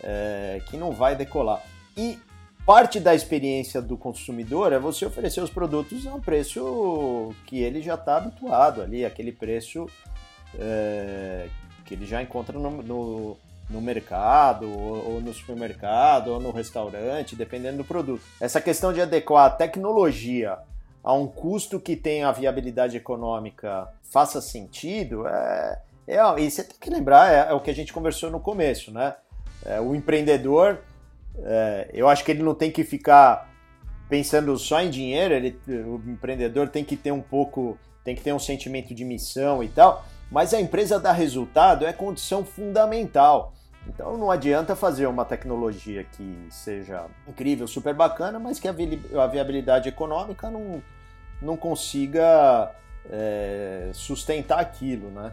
é, 0.00 0.62
que 0.70 0.76
não 0.76 0.92
vai 0.92 1.16
decolar. 1.16 1.60
E 1.96 2.16
parte 2.64 3.00
da 3.00 3.12
experiência 3.12 3.82
do 3.82 3.96
consumidor 3.96 4.72
é 4.72 4.78
você 4.78 5.04
oferecer 5.04 5.40
os 5.40 5.50
produtos 5.50 6.06
a 6.06 6.14
um 6.14 6.20
preço 6.20 7.34
que 7.44 7.58
ele 7.58 7.82
já 7.82 7.94
está 7.94 8.18
habituado 8.18 8.82
ali, 8.82 9.04
aquele 9.04 9.32
preço 9.32 9.86
é, 10.56 11.48
que 11.84 11.94
ele 11.94 12.06
já 12.06 12.22
encontra 12.22 12.56
no, 12.56 12.70
no, 12.82 13.36
no 13.72 13.80
mercado, 13.80 14.70
ou, 14.70 15.14
ou, 15.14 15.20
no 15.20 15.32
supermercado, 15.32 16.28
ou 16.28 16.40
no 16.40 16.50
restaurante, 16.50 17.34
dependendo 17.34 17.78
do 17.78 17.84
produto. 17.84 18.22
Essa 18.40 18.60
questão 18.60 18.92
de 18.92 19.00
adequar 19.00 19.46
a 19.46 19.50
tecnologia 19.50 20.58
a 21.02 21.12
um 21.12 21.26
custo 21.26 21.80
que 21.80 21.96
tenha 21.96 22.28
a 22.28 22.32
viabilidade 22.32 22.96
econômica 22.96 23.88
faça 24.02 24.40
sentido, 24.40 25.26
é, 25.26 25.80
é, 26.06 26.18
e 26.38 26.50
você 26.50 26.62
tem 26.62 26.76
que 26.78 26.90
lembrar, 26.90 27.32
é, 27.32 27.50
é 27.50 27.52
o 27.52 27.60
que 27.60 27.70
a 27.70 27.74
gente 27.74 27.92
conversou 27.92 28.30
no 28.30 28.38
começo, 28.38 28.92
né? 28.92 29.14
É, 29.64 29.80
o 29.80 29.94
empreendedor, 29.94 30.78
é, 31.38 31.90
eu 31.92 32.08
acho 32.08 32.24
que 32.24 32.30
ele 32.30 32.42
não 32.42 32.54
tem 32.54 32.70
que 32.70 32.84
ficar 32.84 33.50
pensando 34.08 34.56
só 34.58 34.80
em 34.82 34.90
dinheiro, 34.90 35.32
ele, 35.32 35.58
o 35.66 36.00
empreendedor 36.06 36.68
tem 36.68 36.84
que 36.84 36.96
ter 36.96 37.12
um 37.12 37.22
pouco, 37.22 37.78
tem 38.04 38.14
que 38.14 38.22
ter 38.22 38.32
um 38.32 38.38
sentimento 38.38 38.94
de 38.94 39.04
missão 39.04 39.62
e 39.62 39.68
tal, 39.68 40.04
mas 40.30 40.52
a 40.52 40.60
empresa 40.60 41.00
dar 41.00 41.12
resultado 41.12 41.86
é 41.86 41.92
condição 41.92 42.44
fundamental. 42.44 43.54
Então 43.86 44.16
não 44.16 44.30
adianta 44.30 44.76
fazer 44.76 45.06
uma 45.06 45.24
tecnologia 45.24 46.04
que 46.04 46.46
seja 46.50 47.06
incrível, 47.26 47.66
super 47.66 47.94
bacana, 47.94 48.38
mas 48.38 48.60
que 48.60 48.68
a 48.68 49.26
viabilidade 49.26 49.88
econômica 49.88 50.48
não, 50.50 50.82
não 51.40 51.56
consiga 51.56 52.70
é, 53.10 53.90
sustentar 53.92 54.60
aquilo, 54.60 55.10
né? 55.10 55.32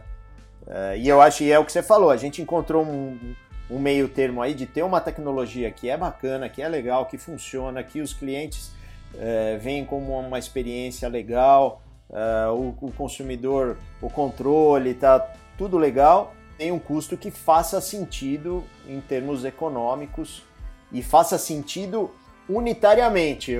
É, 0.66 0.98
e 0.98 1.08
eu 1.08 1.20
acho 1.20 1.38
que 1.38 1.50
é 1.50 1.58
o 1.58 1.64
que 1.64 1.72
você 1.72 1.82
falou, 1.82 2.10
a 2.10 2.16
gente 2.16 2.42
encontrou 2.42 2.84
um, 2.84 3.34
um 3.70 3.78
meio 3.78 4.08
termo 4.08 4.42
aí 4.42 4.52
de 4.52 4.66
ter 4.66 4.82
uma 4.82 5.00
tecnologia 5.00 5.70
que 5.70 5.88
é 5.88 5.96
bacana, 5.96 6.48
que 6.48 6.60
é 6.60 6.68
legal, 6.68 7.06
que 7.06 7.16
funciona, 7.16 7.82
que 7.82 8.00
os 8.00 8.12
clientes 8.12 8.72
é, 9.18 9.56
veem 9.56 9.84
como 9.84 10.18
uma 10.18 10.38
experiência 10.38 11.08
legal, 11.08 11.82
é, 12.12 12.48
o, 12.50 12.74
o, 12.80 12.92
consumidor, 12.92 13.78
o 14.02 14.10
controle, 14.10 14.92
tá 14.94 15.32
tudo 15.56 15.78
legal, 15.78 16.34
tem 16.60 16.70
um 16.70 16.78
custo 16.78 17.16
que 17.16 17.30
faça 17.30 17.80
sentido 17.80 18.62
em 18.86 19.00
termos 19.00 19.46
econômicos 19.46 20.42
e 20.92 21.02
faça 21.02 21.38
sentido 21.38 22.10
unitariamente, 22.46 23.56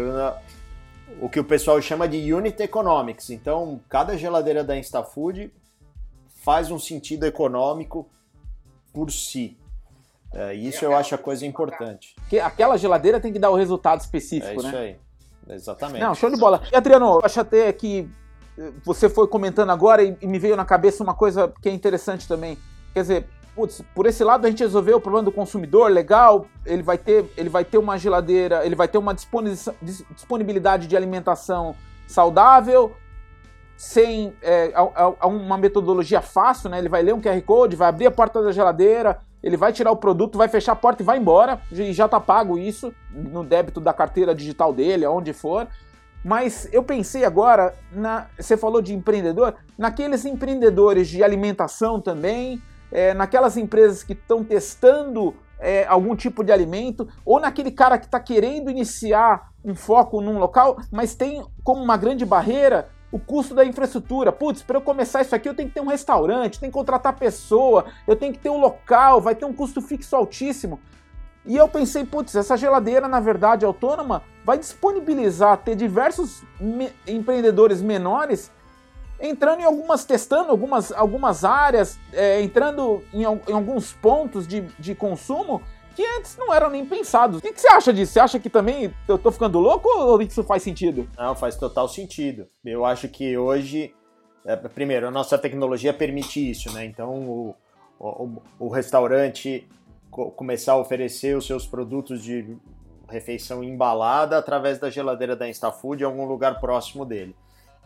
o 1.18 1.26
que 1.26 1.40
o 1.40 1.44
pessoal 1.44 1.80
chama 1.80 2.06
de 2.06 2.30
unit 2.30 2.62
economics. 2.62 3.30
Então, 3.30 3.80
cada 3.88 4.18
geladeira 4.18 4.62
da 4.62 4.76
InstaFood 4.76 5.50
faz 6.44 6.70
um 6.70 6.78
sentido 6.78 7.24
econômico 7.24 8.06
por 8.92 9.10
si. 9.10 9.56
É, 10.34 10.52
isso 10.52 10.84
eu 10.84 10.94
acho 10.94 11.14
a 11.14 11.18
coisa 11.18 11.46
importante. 11.46 12.14
Que 12.28 12.38
aquela 12.38 12.76
geladeira 12.76 13.18
tem 13.18 13.32
que 13.32 13.38
dar 13.38 13.48
o 13.48 13.56
resultado 13.56 14.00
específico, 14.00 14.46
é 14.46 14.56
isso 14.56 14.72
né? 14.72 14.78
aí. 15.48 15.54
Exatamente. 15.54 16.02
Não, 16.02 16.14
show 16.14 16.30
de 16.30 16.36
bola. 16.36 16.60
E 16.70 16.76
Adriano, 16.76 17.06
eu 17.06 17.20
acho 17.24 17.40
até 17.40 17.72
que 17.72 18.06
eh, 18.58 18.72
você 18.84 19.08
foi 19.08 19.26
comentando 19.26 19.70
agora 19.70 20.02
e 20.02 20.26
me 20.26 20.38
veio 20.38 20.54
na 20.54 20.66
cabeça 20.66 21.02
uma 21.02 21.14
coisa 21.14 21.50
que 21.62 21.68
é 21.70 21.72
interessante 21.72 22.28
também. 22.28 22.58
Quer 22.92 23.00
dizer, 23.02 23.26
putz, 23.54 23.82
por 23.94 24.06
esse 24.06 24.24
lado 24.24 24.46
a 24.46 24.50
gente 24.50 24.62
resolveu 24.62 24.96
o 24.96 25.00
problema 25.00 25.24
do 25.24 25.32
consumidor, 25.32 25.90
legal, 25.90 26.46
ele 26.64 26.82
vai 26.82 26.98
ter, 26.98 27.24
ele 27.36 27.48
vai 27.48 27.64
ter 27.64 27.78
uma 27.78 27.98
geladeira, 27.98 28.64
ele 28.64 28.74
vai 28.74 28.88
ter 28.88 28.98
uma 28.98 29.14
disponibilidade 29.14 30.86
de 30.86 30.96
alimentação 30.96 31.74
saudável, 32.06 32.92
sem 33.76 34.34
é, 34.42 34.72
a, 34.74 35.14
a 35.20 35.26
uma 35.26 35.56
metodologia 35.56 36.20
fácil, 36.20 36.68
né? 36.68 36.78
Ele 36.78 36.88
vai 36.88 37.02
ler 37.02 37.14
um 37.14 37.20
QR 37.20 37.40
Code, 37.42 37.76
vai 37.76 37.88
abrir 37.88 38.06
a 38.06 38.10
porta 38.10 38.42
da 38.42 38.52
geladeira, 38.52 39.20
ele 39.42 39.56
vai 39.56 39.72
tirar 39.72 39.90
o 39.90 39.96
produto, 39.96 40.36
vai 40.36 40.48
fechar 40.48 40.72
a 40.72 40.76
porta 40.76 41.02
e 41.02 41.06
vai 41.06 41.18
embora, 41.18 41.60
e 41.72 41.92
já 41.92 42.06
tá 42.06 42.20
pago 42.20 42.58
isso 42.58 42.92
no 43.10 43.42
débito 43.42 43.80
da 43.80 43.92
carteira 43.92 44.34
digital 44.34 44.72
dele, 44.72 45.04
aonde 45.04 45.32
for. 45.32 45.66
Mas 46.22 46.68
eu 46.72 46.82
pensei 46.82 47.24
agora, 47.24 47.74
na, 47.90 48.26
você 48.38 48.54
falou 48.54 48.82
de 48.82 48.92
empreendedor, 48.94 49.54
naqueles 49.78 50.26
empreendedores 50.26 51.08
de 51.08 51.24
alimentação 51.24 51.98
também, 51.98 52.60
é, 52.90 53.14
naquelas 53.14 53.56
empresas 53.56 54.02
que 54.02 54.12
estão 54.12 54.44
testando 54.44 55.34
é, 55.58 55.86
algum 55.86 56.16
tipo 56.16 56.42
de 56.42 56.50
alimento, 56.50 57.08
ou 57.24 57.38
naquele 57.38 57.70
cara 57.70 57.98
que 57.98 58.06
está 58.06 58.18
querendo 58.18 58.70
iniciar 58.70 59.50
um 59.64 59.74
foco 59.74 60.20
num 60.20 60.38
local, 60.38 60.78
mas 60.90 61.14
tem 61.14 61.44
como 61.62 61.82
uma 61.82 61.96
grande 61.96 62.24
barreira 62.24 62.88
o 63.12 63.18
custo 63.18 63.54
da 63.54 63.64
infraestrutura. 63.64 64.32
Putz, 64.32 64.62
para 64.62 64.78
eu 64.78 64.80
começar 64.80 65.20
isso 65.20 65.34
aqui 65.34 65.48
eu 65.48 65.54
tenho 65.54 65.68
que 65.68 65.74
ter 65.74 65.80
um 65.80 65.88
restaurante, 65.88 66.60
tenho 66.60 66.70
que 66.70 66.78
contratar 66.78 67.16
pessoa, 67.16 67.86
eu 68.06 68.16
tenho 68.16 68.32
que 68.32 68.38
ter 68.38 68.50
um 68.50 68.60
local, 68.60 69.20
vai 69.20 69.34
ter 69.34 69.44
um 69.44 69.52
custo 69.52 69.80
fixo 69.80 70.14
altíssimo. 70.14 70.80
E 71.44 71.56
eu 71.56 71.68
pensei, 71.68 72.04
putz, 72.04 72.34
essa 72.36 72.56
geladeira, 72.56 73.08
na 73.08 73.18
verdade, 73.18 73.64
autônoma, 73.64 74.22
vai 74.44 74.58
disponibilizar 74.58 75.56
ter 75.58 75.74
diversos 75.74 76.42
me 76.60 76.92
empreendedores 77.06 77.80
menores 77.80 78.52
entrando 79.20 79.60
em 79.60 79.64
algumas, 79.64 80.04
testando 80.04 80.50
algumas, 80.50 80.92
algumas 80.92 81.44
áreas, 81.44 81.98
é, 82.12 82.40
entrando 82.40 83.02
em, 83.12 83.22
em, 83.22 83.52
alguns 83.52 83.92
pontos 83.92 84.46
de, 84.46 84.62
de 84.78 84.94
consumo 84.94 85.62
que 85.94 86.04
antes 86.16 86.36
não 86.36 86.52
eram 86.52 86.70
nem 86.70 86.84
pensados. 86.86 87.38
O 87.38 87.40
que, 87.42 87.52
que, 87.52 87.60
você 87.60 87.68
acha 87.68 87.92
disso? 87.92 88.12
Você 88.12 88.20
acha 88.20 88.38
que 88.38 88.48
também 88.48 88.94
eu 89.06 89.18
tô 89.18 89.30
ficando 89.30 89.58
louco 89.58 89.88
ou 89.88 90.22
isso 90.22 90.42
faz 90.44 90.62
sentido? 90.62 91.08
Não, 91.18 91.34
faz 91.34 91.56
total 91.56 91.88
sentido. 91.88 92.46
Eu 92.64 92.84
acho 92.84 93.08
que 93.08 93.36
hoje, 93.36 93.94
é, 94.44 94.56
primeiro, 94.56 95.08
a 95.08 95.10
nossa 95.10 95.36
tecnologia 95.36 95.92
permite 95.92 96.50
isso, 96.50 96.72
né? 96.72 96.84
Então 96.84 97.10
o, 97.10 97.54
o, 97.98 98.42
o 98.58 98.68
restaurante 98.68 99.68
co 100.10 100.30
começar 100.30 100.72
a 100.72 100.78
oferecer 100.78 101.36
os 101.36 101.46
seus 101.46 101.66
produtos 101.66 102.22
de 102.22 102.56
refeição 103.08 103.62
embalada 103.62 104.38
através 104.38 104.78
da 104.78 104.88
geladeira 104.88 105.36
da 105.36 105.48
InstaFood 105.48 106.02
em 106.02 106.06
algum 106.06 106.24
lugar 106.24 106.60
próximo 106.60 107.04
dele. 107.04 107.34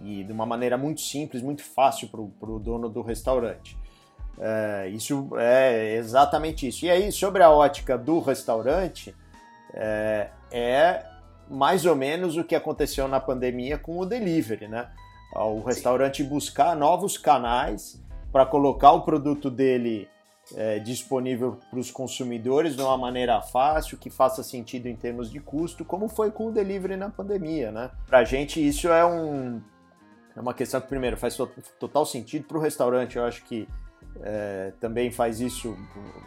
E 0.02 0.24
de 0.24 0.32
uma 0.32 0.44
maneira 0.44 0.76
muito 0.76 1.00
simples, 1.00 1.42
muito 1.42 1.62
fácil 1.62 2.08
para 2.08 2.20
o 2.50 2.58
dono 2.58 2.88
do 2.88 3.02
restaurante. 3.02 3.76
É, 4.38 4.88
isso 4.88 5.28
é 5.36 5.96
exatamente 5.96 6.66
isso. 6.66 6.84
E 6.84 6.90
aí, 6.90 7.12
sobre 7.12 7.42
a 7.42 7.50
ótica 7.50 7.96
do 7.96 8.18
restaurante, 8.20 9.14
é, 9.72 10.28
é, 10.50 11.06
mais 11.48 11.86
ou 11.86 11.94
menos 11.94 12.36
o 12.36 12.44
que 12.44 12.54
aconteceu 12.54 13.06
na 13.06 13.20
pandemia 13.20 13.78
com 13.78 13.98
o 13.98 14.06
delivery, 14.06 14.68
né? 14.68 14.88
O 15.34 15.60
restaurante 15.62 16.22
buscar 16.22 16.76
novos 16.76 17.18
canais 17.18 18.00
para 18.30 18.46
colocar 18.46 18.92
o 18.92 19.02
produto 19.02 19.50
dele 19.50 20.08
é, 20.54 20.78
disponível 20.78 21.58
para 21.70 21.78
os 21.78 21.90
consumidores 21.90 22.76
de 22.76 22.82
uma 22.82 22.96
maneira 22.96 23.40
fácil, 23.40 23.98
que 23.98 24.10
faça 24.10 24.42
sentido 24.42 24.86
em 24.86 24.94
termos 24.94 25.30
de 25.30 25.40
custo, 25.40 25.84
como 25.84 26.08
foi 26.08 26.30
com 26.30 26.48
o 26.48 26.52
delivery 26.52 26.96
na 26.96 27.10
pandemia, 27.10 27.72
né? 27.72 27.90
Para 28.06 28.18
a 28.18 28.24
gente 28.24 28.64
isso 28.64 28.88
é, 28.88 29.04
um, 29.04 29.60
é 30.36 30.40
uma 30.40 30.54
questão 30.54 30.80
que, 30.80 30.88
primeiro, 30.88 31.16
faz 31.16 31.36
total 31.78 32.04
sentido 32.04 32.46
para 32.46 32.58
o 32.58 32.60
restaurante, 32.60 33.16
eu 33.16 33.24
acho 33.24 33.44
que 33.44 33.68
é, 34.22 34.72
também 34.80 35.10
faz 35.10 35.40
isso, 35.40 35.76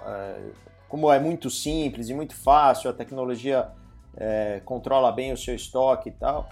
é, 0.06 0.39
como 0.88 1.12
é 1.12 1.20
muito 1.20 1.50
simples 1.50 2.10
e 2.10 2.13
muito 2.13 2.36
fácil, 2.36 2.89
a 2.89 2.93
tecnologia 2.93 3.70
é, 4.15 4.62
controla 4.65 5.12
bem 5.12 5.32
o 5.32 5.38
seu 5.38 5.56
estoque 5.56 6.10
e 6.10 6.12
tal. 6.13 6.50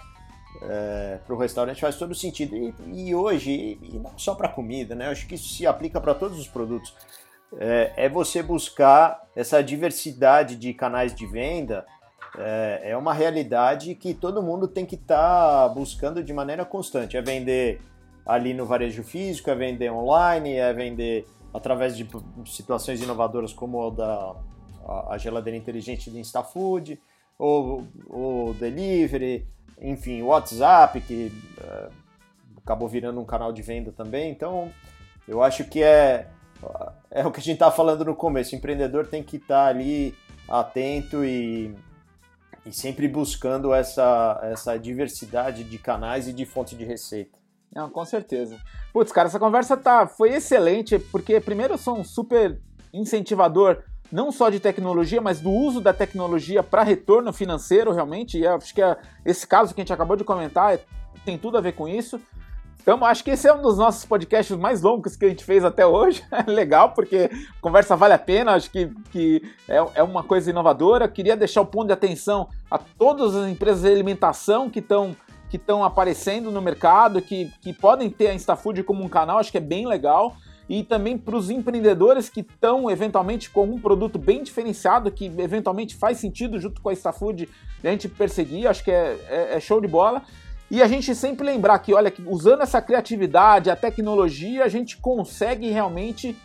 É, 0.62 1.18
para 1.26 1.34
o 1.34 1.38
restaurante 1.38 1.80
faz 1.80 1.96
todo 1.96 2.14
sentido. 2.14 2.56
E, 2.56 2.74
e 2.94 3.14
hoje, 3.14 3.78
e 3.82 3.98
não 3.98 4.16
só 4.16 4.34
para 4.34 4.48
comida, 4.48 4.94
né? 4.94 5.06
Eu 5.06 5.10
acho 5.10 5.26
que 5.26 5.34
isso 5.34 5.48
se 5.48 5.66
aplica 5.66 6.00
para 6.00 6.14
todos 6.14 6.38
os 6.38 6.48
produtos. 6.48 6.94
É, 7.58 7.92
é, 7.96 8.08
você 8.08 8.42
buscar 8.42 9.22
essa 9.34 9.62
diversidade 9.62 10.56
de 10.56 10.72
canais 10.72 11.14
de 11.14 11.26
venda. 11.26 11.86
É, 12.38 12.90
é 12.90 12.96
uma 12.96 13.14
realidade 13.14 13.94
que 13.94 14.12
todo 14.12 14.42
mundo 14.42 14.68
tem 14.68 14.84
que 14.84 14.94
estar 14.94 15.68
tá 15.68 15.68
buscando 15.68 16.22
de 16.22 16.32
maneira 16.32 16.64
constante. 16.64 17.16
É 17.16 17.22
vender 17.22 17.80
ali 18.24 18.52
no 18.52 18.66
varejo 18.66 19.02
físico, 19.02 19.50
é 19.50 19.54
vender 19.54 19.90
online, 19.90 20.54
é 20.54 20.72
vender 20.72 21.26
através 21.54 21.96
de 21.96 22.06
situações 22.46 23.00
inovadoras 23.00 23.52
como 23.52 23.86
a 23.86 23.90
da 23.90 24.36
a 25.08 25.18
geladeira 25.18 25.56
inteligente 25.56 26.10
do 26.10 26.18
InstaFood, 26.18 27.00
ou 27.38 27.86
o 28.08 28.54
delivery, 28.58 29.46
enfim, 29.80 30.22
o 30.22 30.26
WhatsApp, 30.26 31.00
que 31.00 31.32
é, 31.60 31.88
acabou 32.58 32.88
virando 32.88 33.20
um 33.20 33.24
canal 33.24 33.52
de 33.52 33.62
venda 33.62 33.92
também. 33.92 34.30
Então, 34.30 34.70
eu 35.26 35.42
acho 35.42 35.64
que 35.64 35.82
é, 35.82 36.28
é 37.10 37.26
o 37.26 37.32
que 37.32 37.40
a 37.40 37.42
gente 37.42 37.54
estava 37.54 37.74
falando 37.74 38.04
no 38.04 38.14
começo. 38.14 38.54
O 38.54 38.58
empreendedor 38.58 39.06
tem 39.06 39.22
que 39.22 39.36
estar 39.36 39.64
tá 39.64 39.66
ali 39.66 40.14
atento 40.48 41.24
e, 41.24 41.74
e 42.66 42.72
sempre 42.72 43.06
buscando 43.06 43.72
essa, 43.72 44.40
essa 44.42 44.76
diversidade 44.76 45.62
de 45.62 45.78
canais 45.78 46.26
e 46.26 46.32
de 46.32 46.44
fontes 46.44 46.76
de 46.76 46.84
receita. 46.84 47.38
Não, 47.72 47.88
com 47.88 48.04
certeza. 48.04 48.58
Putz, 48.92 49.12
cara, 49.12 49.28
essa 49.28 49.38
conversa 49.38 49.76
tá, 49.76 50.06
foi 50.06 50.32
excelente, 50.32 50.98
porque 50.98 51.40
primeiro 51.40 51.74
eu 51.74 51.78
sou 51.78 51.96
um 51.96 52.04
super 52.04 52.60
incentivador 52.92 53.82
não 54.10 54.30
só 54.30 54.50
de 54.50 54.60
tecnologia, 54.60 55.20
mas 55.20 55.40
do 55.40 55.50
uso 55.50 55.80
da 55.80 55.92
tecnologia 55.92 56.62
para 56.62 56.82
retorno 56.82 57.32
financeiro, 57.32 57.92
realmente. 57.92 58.38
E 58.38 58.46
acho 58.46 58.74
que 58.74 58.82
é, 58.82 58.96
esse 59.24 59.46
caso 59.46 59.74
que 59.74 59.80
a 59.80 59.84
gente 59.84 59.92
acabou 59.92 60.16
de 60.16 60.24
comentar 60.24 60.74
é, 60.74 60.80
tem 61.24 61.36
tudo 61.38 61.58
a 61.58 61.60
ver 61.60 61.72
com 61.72 61.88
isso. 61.88 62.20
Então, 62.80 63.04
acho 63.04 63.24
que 63.24 63.30
esse 63.30 63.48
é 63.48 63.52
um 63.52 63.60
dos 63.60 63.78
nossos 63.78 64.04
podcasts 64.04 64.56
mais 64.56 64.80
longos 64.80 65.16
que 65.16 65.24
a 65.24 65.28
gente 65.28 65.44
fez 65.44 65.64
até 65.64 65.84
hoje. 65.84 66.22
Legal, 66.46 66.92
porque 66.92 67.28
a 67.32 67.60
conversa 67.60 67.96
vale 67.96 68.14
a 68.14 68.18
pena, 68.18 68.52
acho 68.52 68.70
que, 68.70 68.88
que 69.10 69.42
é, 69.68 69.76
é 69.96 70.02
uma 70.02 70.22
coisa 70.22 70.50
inovadora. 70.50 71.08
Queria 71.08 71.36
deixar 71.36 71.62
o 71.62 71.66
ponto 71.66 71.88
de 71.88 71.92
atenção 71.92 72.48
a 72.70 72.78
todas 72.78 73.34
as 73.34 73.48
empresas 73.48 73.82
de 73.82 73.88
alimentação 73.88 74.70
que 74.70 74.78
estão 74.78 75.16
que 75.48 75.56
estão 75.56 75.84
aparecendo 75.84 76.50
no 76.50 76.60
mercado, 76.60 77.22
que, 77.22 77.50
que 77.60 77.72
podem 77.72 78.10
ter 78.10 78.28
a 78.28 78.34
InstaFood 78.34 78.82
como 78.82 79.04
um 79.04 79.08
canal, 79.08 79.38
acho 79.38 79.52
que 79.52 79.58
é 79.58 79.60
bem 79.60 79.86
legal. 79.86 80.36
E 80.68 80.82
também 80.82 81.16
para 81.16 81.36
os 81.36 81.48
empreendedores 81.48 82.28
que 82.28 82.40
estão 82.40 82.90
eventualmente 82.90 83.48
com 83.48 83.64
um 83.64 83.80
produto 83.80 84.18
bem 84.18 84.42
diferenciado, 84.42 85.12
que 85.12 85.26
eventualmente 85.38 85.94
faz 85.94 86.18
sentido 86.18 86.58
junto 86.58 86.80
com 86.80 86.88
a 86.88 86.92
InstaFood 86.92 87.48
a 87.84 87.88
gente 87.88 88.08
perseguir, 88.08 88.66
acho 88.66 88.82
que 88.82 88.90
é, 88.90 89.16
é, 89.28 89.56
é 89.56 89.60
show 89.60 89.80
de 89.80 89.86
bola. 89.86 90.22
E 90.70 90.82
a 90.82 90.88
gente 90.88 91.14
sempre 91.14 91.46
lembrar 91.46 91.78
que, 91.78 91.94
olha, 91.94 92.10
que 92.10 92.22
usando 92.26 92.62
essa 92.62 92.82
criatividade, 92.82 93.70
a 93.70 93.76
tecnologia, 93.76 94.64
a 94.64 94.68
gente 94.68 94.96
consegue 94.96 95.70
realmente 95.70 96.36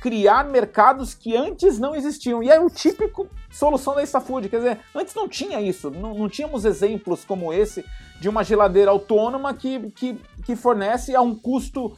criar 0.00 0.44
mercados 0.44 1.14
que 1.14 1.36
antes 1.36 1.78
não 1.78 1.94
existiam. 1.94 2.42
E 2.42 2.48
é 2.48 2.60
o 2.60 2.70
típico 2.70 3.28
solução 3.50 3.94
da 3.94 4.02
InstaFood. 4.02 4.48
Quer 4.48 4.58
dizer, 4.58 4.80
antes 4.94 5.14
não 5.14 5.28
tinha 5.28 5.60
isso, 5.60 5.90
não, 5.90 6.14
não 6.14 6.28
tínhamos 6.28 6.64
exemplos 6.64 7.24
como 7.24 7.52
esse 7.52 7.84
de 8.20 8.28
uma 8.28 8.42
geladeira 8.42 8.90
autônoma 8.90 9.52
que, 9.52 9.90
que, 9.90 10.18
que 10.44 10.56
fornece 10.56 11.14
a 11.14 11.20
um 11.20 11.34
custo 11.34 11.96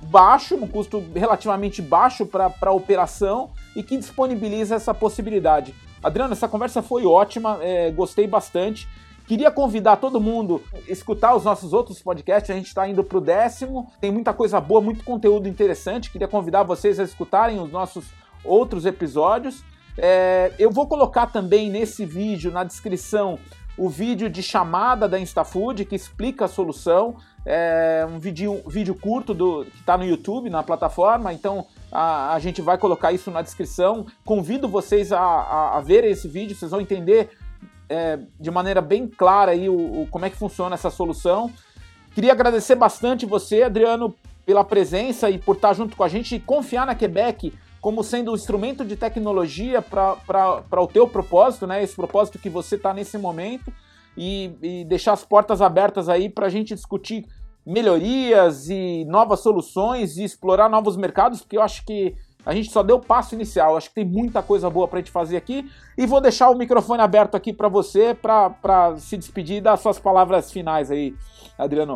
baixo, 0.00 0.54
um 0.54 0.68
custo 0.68 1.04
relativamente 1.14 1.82
baixo 1.82 2.24
para 2.24 2.54
a 2.62 2.72
operação 2.72 3.50
e 3.74 3.82
que 3.82 3.96
disponibiliza 3.96 4.74
essa 4.74 4.94
possibilidade. 4.94 5.74
Adriano, 6.02 6.32
essa 6.32 6.48
conversa 6.48 6.80
foi 6.80 7.04
ótima, 7.04 7.58
é, 7.60 7.90
gostei 7.90 8.26
bastante. 8.26 8.88
Queria 9.28 9.50
convidar 9.50 9.96
todo 9.96 10.18
mundo 10.18 10.62
a 10.72 10.90
escutar 10.90 11.36
os 11.36 11.44
nossos 11.44 11.74
outros 11.74 12.00
podcasts. 12.00 12.50
A 12.50 12.54
gente 12.54 12.68
está 12.68 12.88
indo 12.88 13.04
para 13.04 13.18
o 13.18 13.20
décimo. 13.20 13.92
Tem 14.00 14.10
muita 14.10 14.32
coisa 14.32 14.58
boa, 14.58 14.80
muito 14.80 15.04
conteúdo 15.04 15.46
interessante. 15.46 16.10
Queria 16.10 16.26
convidar 16.26 16.62
vocês 16.62 16.98
a 16.98 17.04
escutarem 17.04 17.60
os 17.60 17.70
nossos 17.70 18.06
outros 18.42 18.86
episódios. 18.86 19.62
É, 19.98 20.50
eu 20.58 20.70
vou 20.70 20.86
colocar 20.86 21.26
também 21.26 21.68
nesse 21.68 22.06
vídeo, 22.06 22.50
na 22.50 22.64
descrição, 22.64 23.38
o 23.76 23.90
vídeo 23.90 24.30
de 24.30 24.42
chamada 24.42 25.06
da 25.06 25.18
InstaFood 25.18 25.84
que 25.84 25.94
explica 25.94 26.46
a 26.46 26.48
solução. 26.48 27.16
É 27.44 28.06
um 28.08 28.18
vídeo, 28.18 28.62
vídeo 28.66 28.94
curto 28.94 29.34
do, 29.34 29.66
que 29.66 29.80
está 29.80 29.98
no 29.98 30.06
YouTube, 30.06 30.48
na 30.48 30.62
plataforma. 30.62 31.34
Então 31.34 31.66
a, 31.92 32.32
a, 32.32 32.38
gente 32.38 32.62
vai 32.62 32.78
colocar 32.78 33.12
isso 33.12 33.30
na 33.30 33.42
descrição. 33.42 34.06
Convido 34.24 34.66
vocês 34.66 35.12
a, 35.12 35.20
a, 35.20 35.76
a 35.76 35.80
verem 35.82 36.12
esse 36.12 36.26
vídeo, 36.26 36.56
vocês 36.56 36.70
vão 36.70 36.80
entender 36.80 37.28
é, 37.88 38.18
de 38.38 38.50
maneira 38.50 38.80
bem 38.80 39.06
clara 39.06 39.52
aí 39.52 39.68
o, 39.68 40.02
o, 40.02 40.08
como 40.10 40.24
é 40.24 40.30
que 40.30 40.36
funciona 40.36 40.74
essa 40.74 40.90
solução. 40.90 41.50
Queria 42.14 42.32
agradecer 42.32 42.74
bastante 42.74 43.24
você, 43.24 43.62
Adriano, 43.62 44.14
pela 44.44 44.64
presença 44.64 45.30
e 45.30 45.38
por 45.38 45.56
estar 45.56 45.74
junto 45.74 45.96
com 45.96 46.04
a 46.04 46.08
gente 46.08 46.34
e 46.34 46.40
confiar 46.40 46.86
na 46.86 46.94
Quebec 46.94 47.52
como 47.80 48.02
sendo 48.02 48.32
um 48.32 48.34
instrumento 48.34 48.84
de 48.84 48.96
tecnologia 48.96 49.80
para 49.80 50.82
o 50.82 50.86
teu 50.86 51.06
propósito, 51.06 51.66
né? 51.66 51.82
Esse 51.82 51.94
propósito 51.94 52.38
que 52.38 52.50
você 52.50 52.74
está 52.74 52.92
nesse 52.92 53.16
momento 53.16 53.72
e, 54.16 54.50
e, 54.60 54.84
deixar 54.84 55.12
as 55.12 55.24
portas 55.24 55.62
abertas 55.62 56.08
aí 56.08 56.28
para 56.28 56.46
a 56.46 56.50
gente 56.50 56.74
discutir 56.74 57.24
melhorias 57.64 58.68
e 58.68 59.04
novas 59.04 59.40
soluções 59.40 60.16
e 60.16 60.24
explorar 60.24 60.68
novos 60.68 60.96
mercados, 60.96 61.40
porque 61.40 61.56
eu 61.56 61.62
acho 61.62 61.84
que 61.84 62.16
a 62.48 62.54
gente 62.54 62.70
só 62.70 62.82
deu 62.82 62.96
o 62.96 63.00
passo 63.00 63.34
inicial. 63.34 63.76
Acho 63.76 63.90
que 63.90 63.96
tem 63.96 64.06
muita 64.06 64.42
coisa 64.42 64.70
boa 64.70 64.88
para 64.88 64.98
a 64.98 65.02
gente 65.02 65.10
fazer 65.10 65.36
aqui. 65.36 65.70
E 65.98 66.06
vou 66.06 66.18
deixar 66.18 66.48
o 66.48 66.56
microfone 66.56 67.02
aberto 67.02 67.34
aqui 67.34 67.52
para 67.52 67.68
você, 67.68 68.14
para 68.14 68.96
se 68.96 69.18
despedir 69.18 69.60
das 69.60 69.80
suas 69.80 69.98
palavras 69.98 70.50
finais 70.50 70.90
aí, 70.90 71.14
Adriano. 71.58 71.94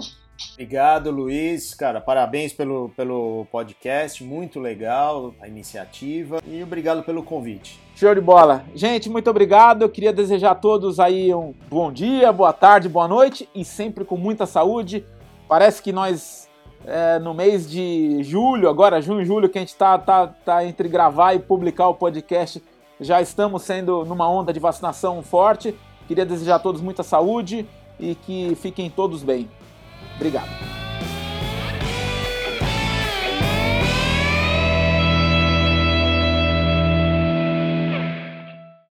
Obrigado, 0.52 1.10
Luiz. 1.10 1.72
Cara, 1.72 2.02
parabéns 2.02 2.52
pelo, 2.52 2.90
pelo 2.90 3.46
podcast. 3.50 4.22
Muito 4.22 4.60
legal 4.60 5.34
a 5.40 5.48
iniciativa. 5.48 6.42
E 6.46 6.62
obrigado 6.62 7.02
pelo 7.02 7.22
convite. 7.22 7.80
Show 7.96 8.14
de 8.14 8.20
bola. 8.20 8.62
Gente, 8.74 9.08
muito 9.08 9.30
obrigado. 9.30 9.80
Eu 9.80 9.88
queria 9.88 10.12
desejar 10.12 10.50
a 10.50 10.54
todos 10.54 11.00
aí 11.00 11.34
um 11.34 11.54
bom 11.70 11.90
dia, 11.90 12.30
boa 12.30 12.52
tarde, 12.52 12.90
boa 12.90 13.08
noite 13.08 13.48
e 13.54 13.64
sempre 13.64 14.04
com 14.04 14.18
muita 14.18 14.44
saúde. 14.44 15.02
Parece 15.48 15.82
que 15.82 15.92
nós 15.92 16.46
é, 16.86 17.18
no 17.18 17.32
mês 17.32 17.68
de 17.70 18.22
julho, 18.22 18.68
agora 18.68 19.00
junho, 19.00 19.24
julho, 19.24 19.48
que 19.48 19.58
a 19.58 19.60
gente 19.60 19.70
está 19.70 19.98
tá, 19.98 20.26
tá 20.26 20.64
entre 20.64 20.88
gravar 20.88 21.34
e 21.34 21.38
publicar 21.38 21.88
o 21.88 21.94
podcast, 21.94 22.62
já 23.00 23.20
estamos 23.20 23.62
sendo 23.62 24.04
numa 24.04 24.28
onda 24.28 24.52
de 24.52 24.60
vacinação 24.60 25.22
forte. 25.22 25.74
Queria 26.06 26.26
desejar 26.26 26.56
a 26.56 26.58
todos 26.58 26.80
muita 26.80 27.02
saúde 27.02 27.66
e 27.98 28.14
que 28.14 28.54
fiquem 28.56 28.90
todos 28.90 29.22
bem. 29.22 29.48
Obrigado. 30.16 30.81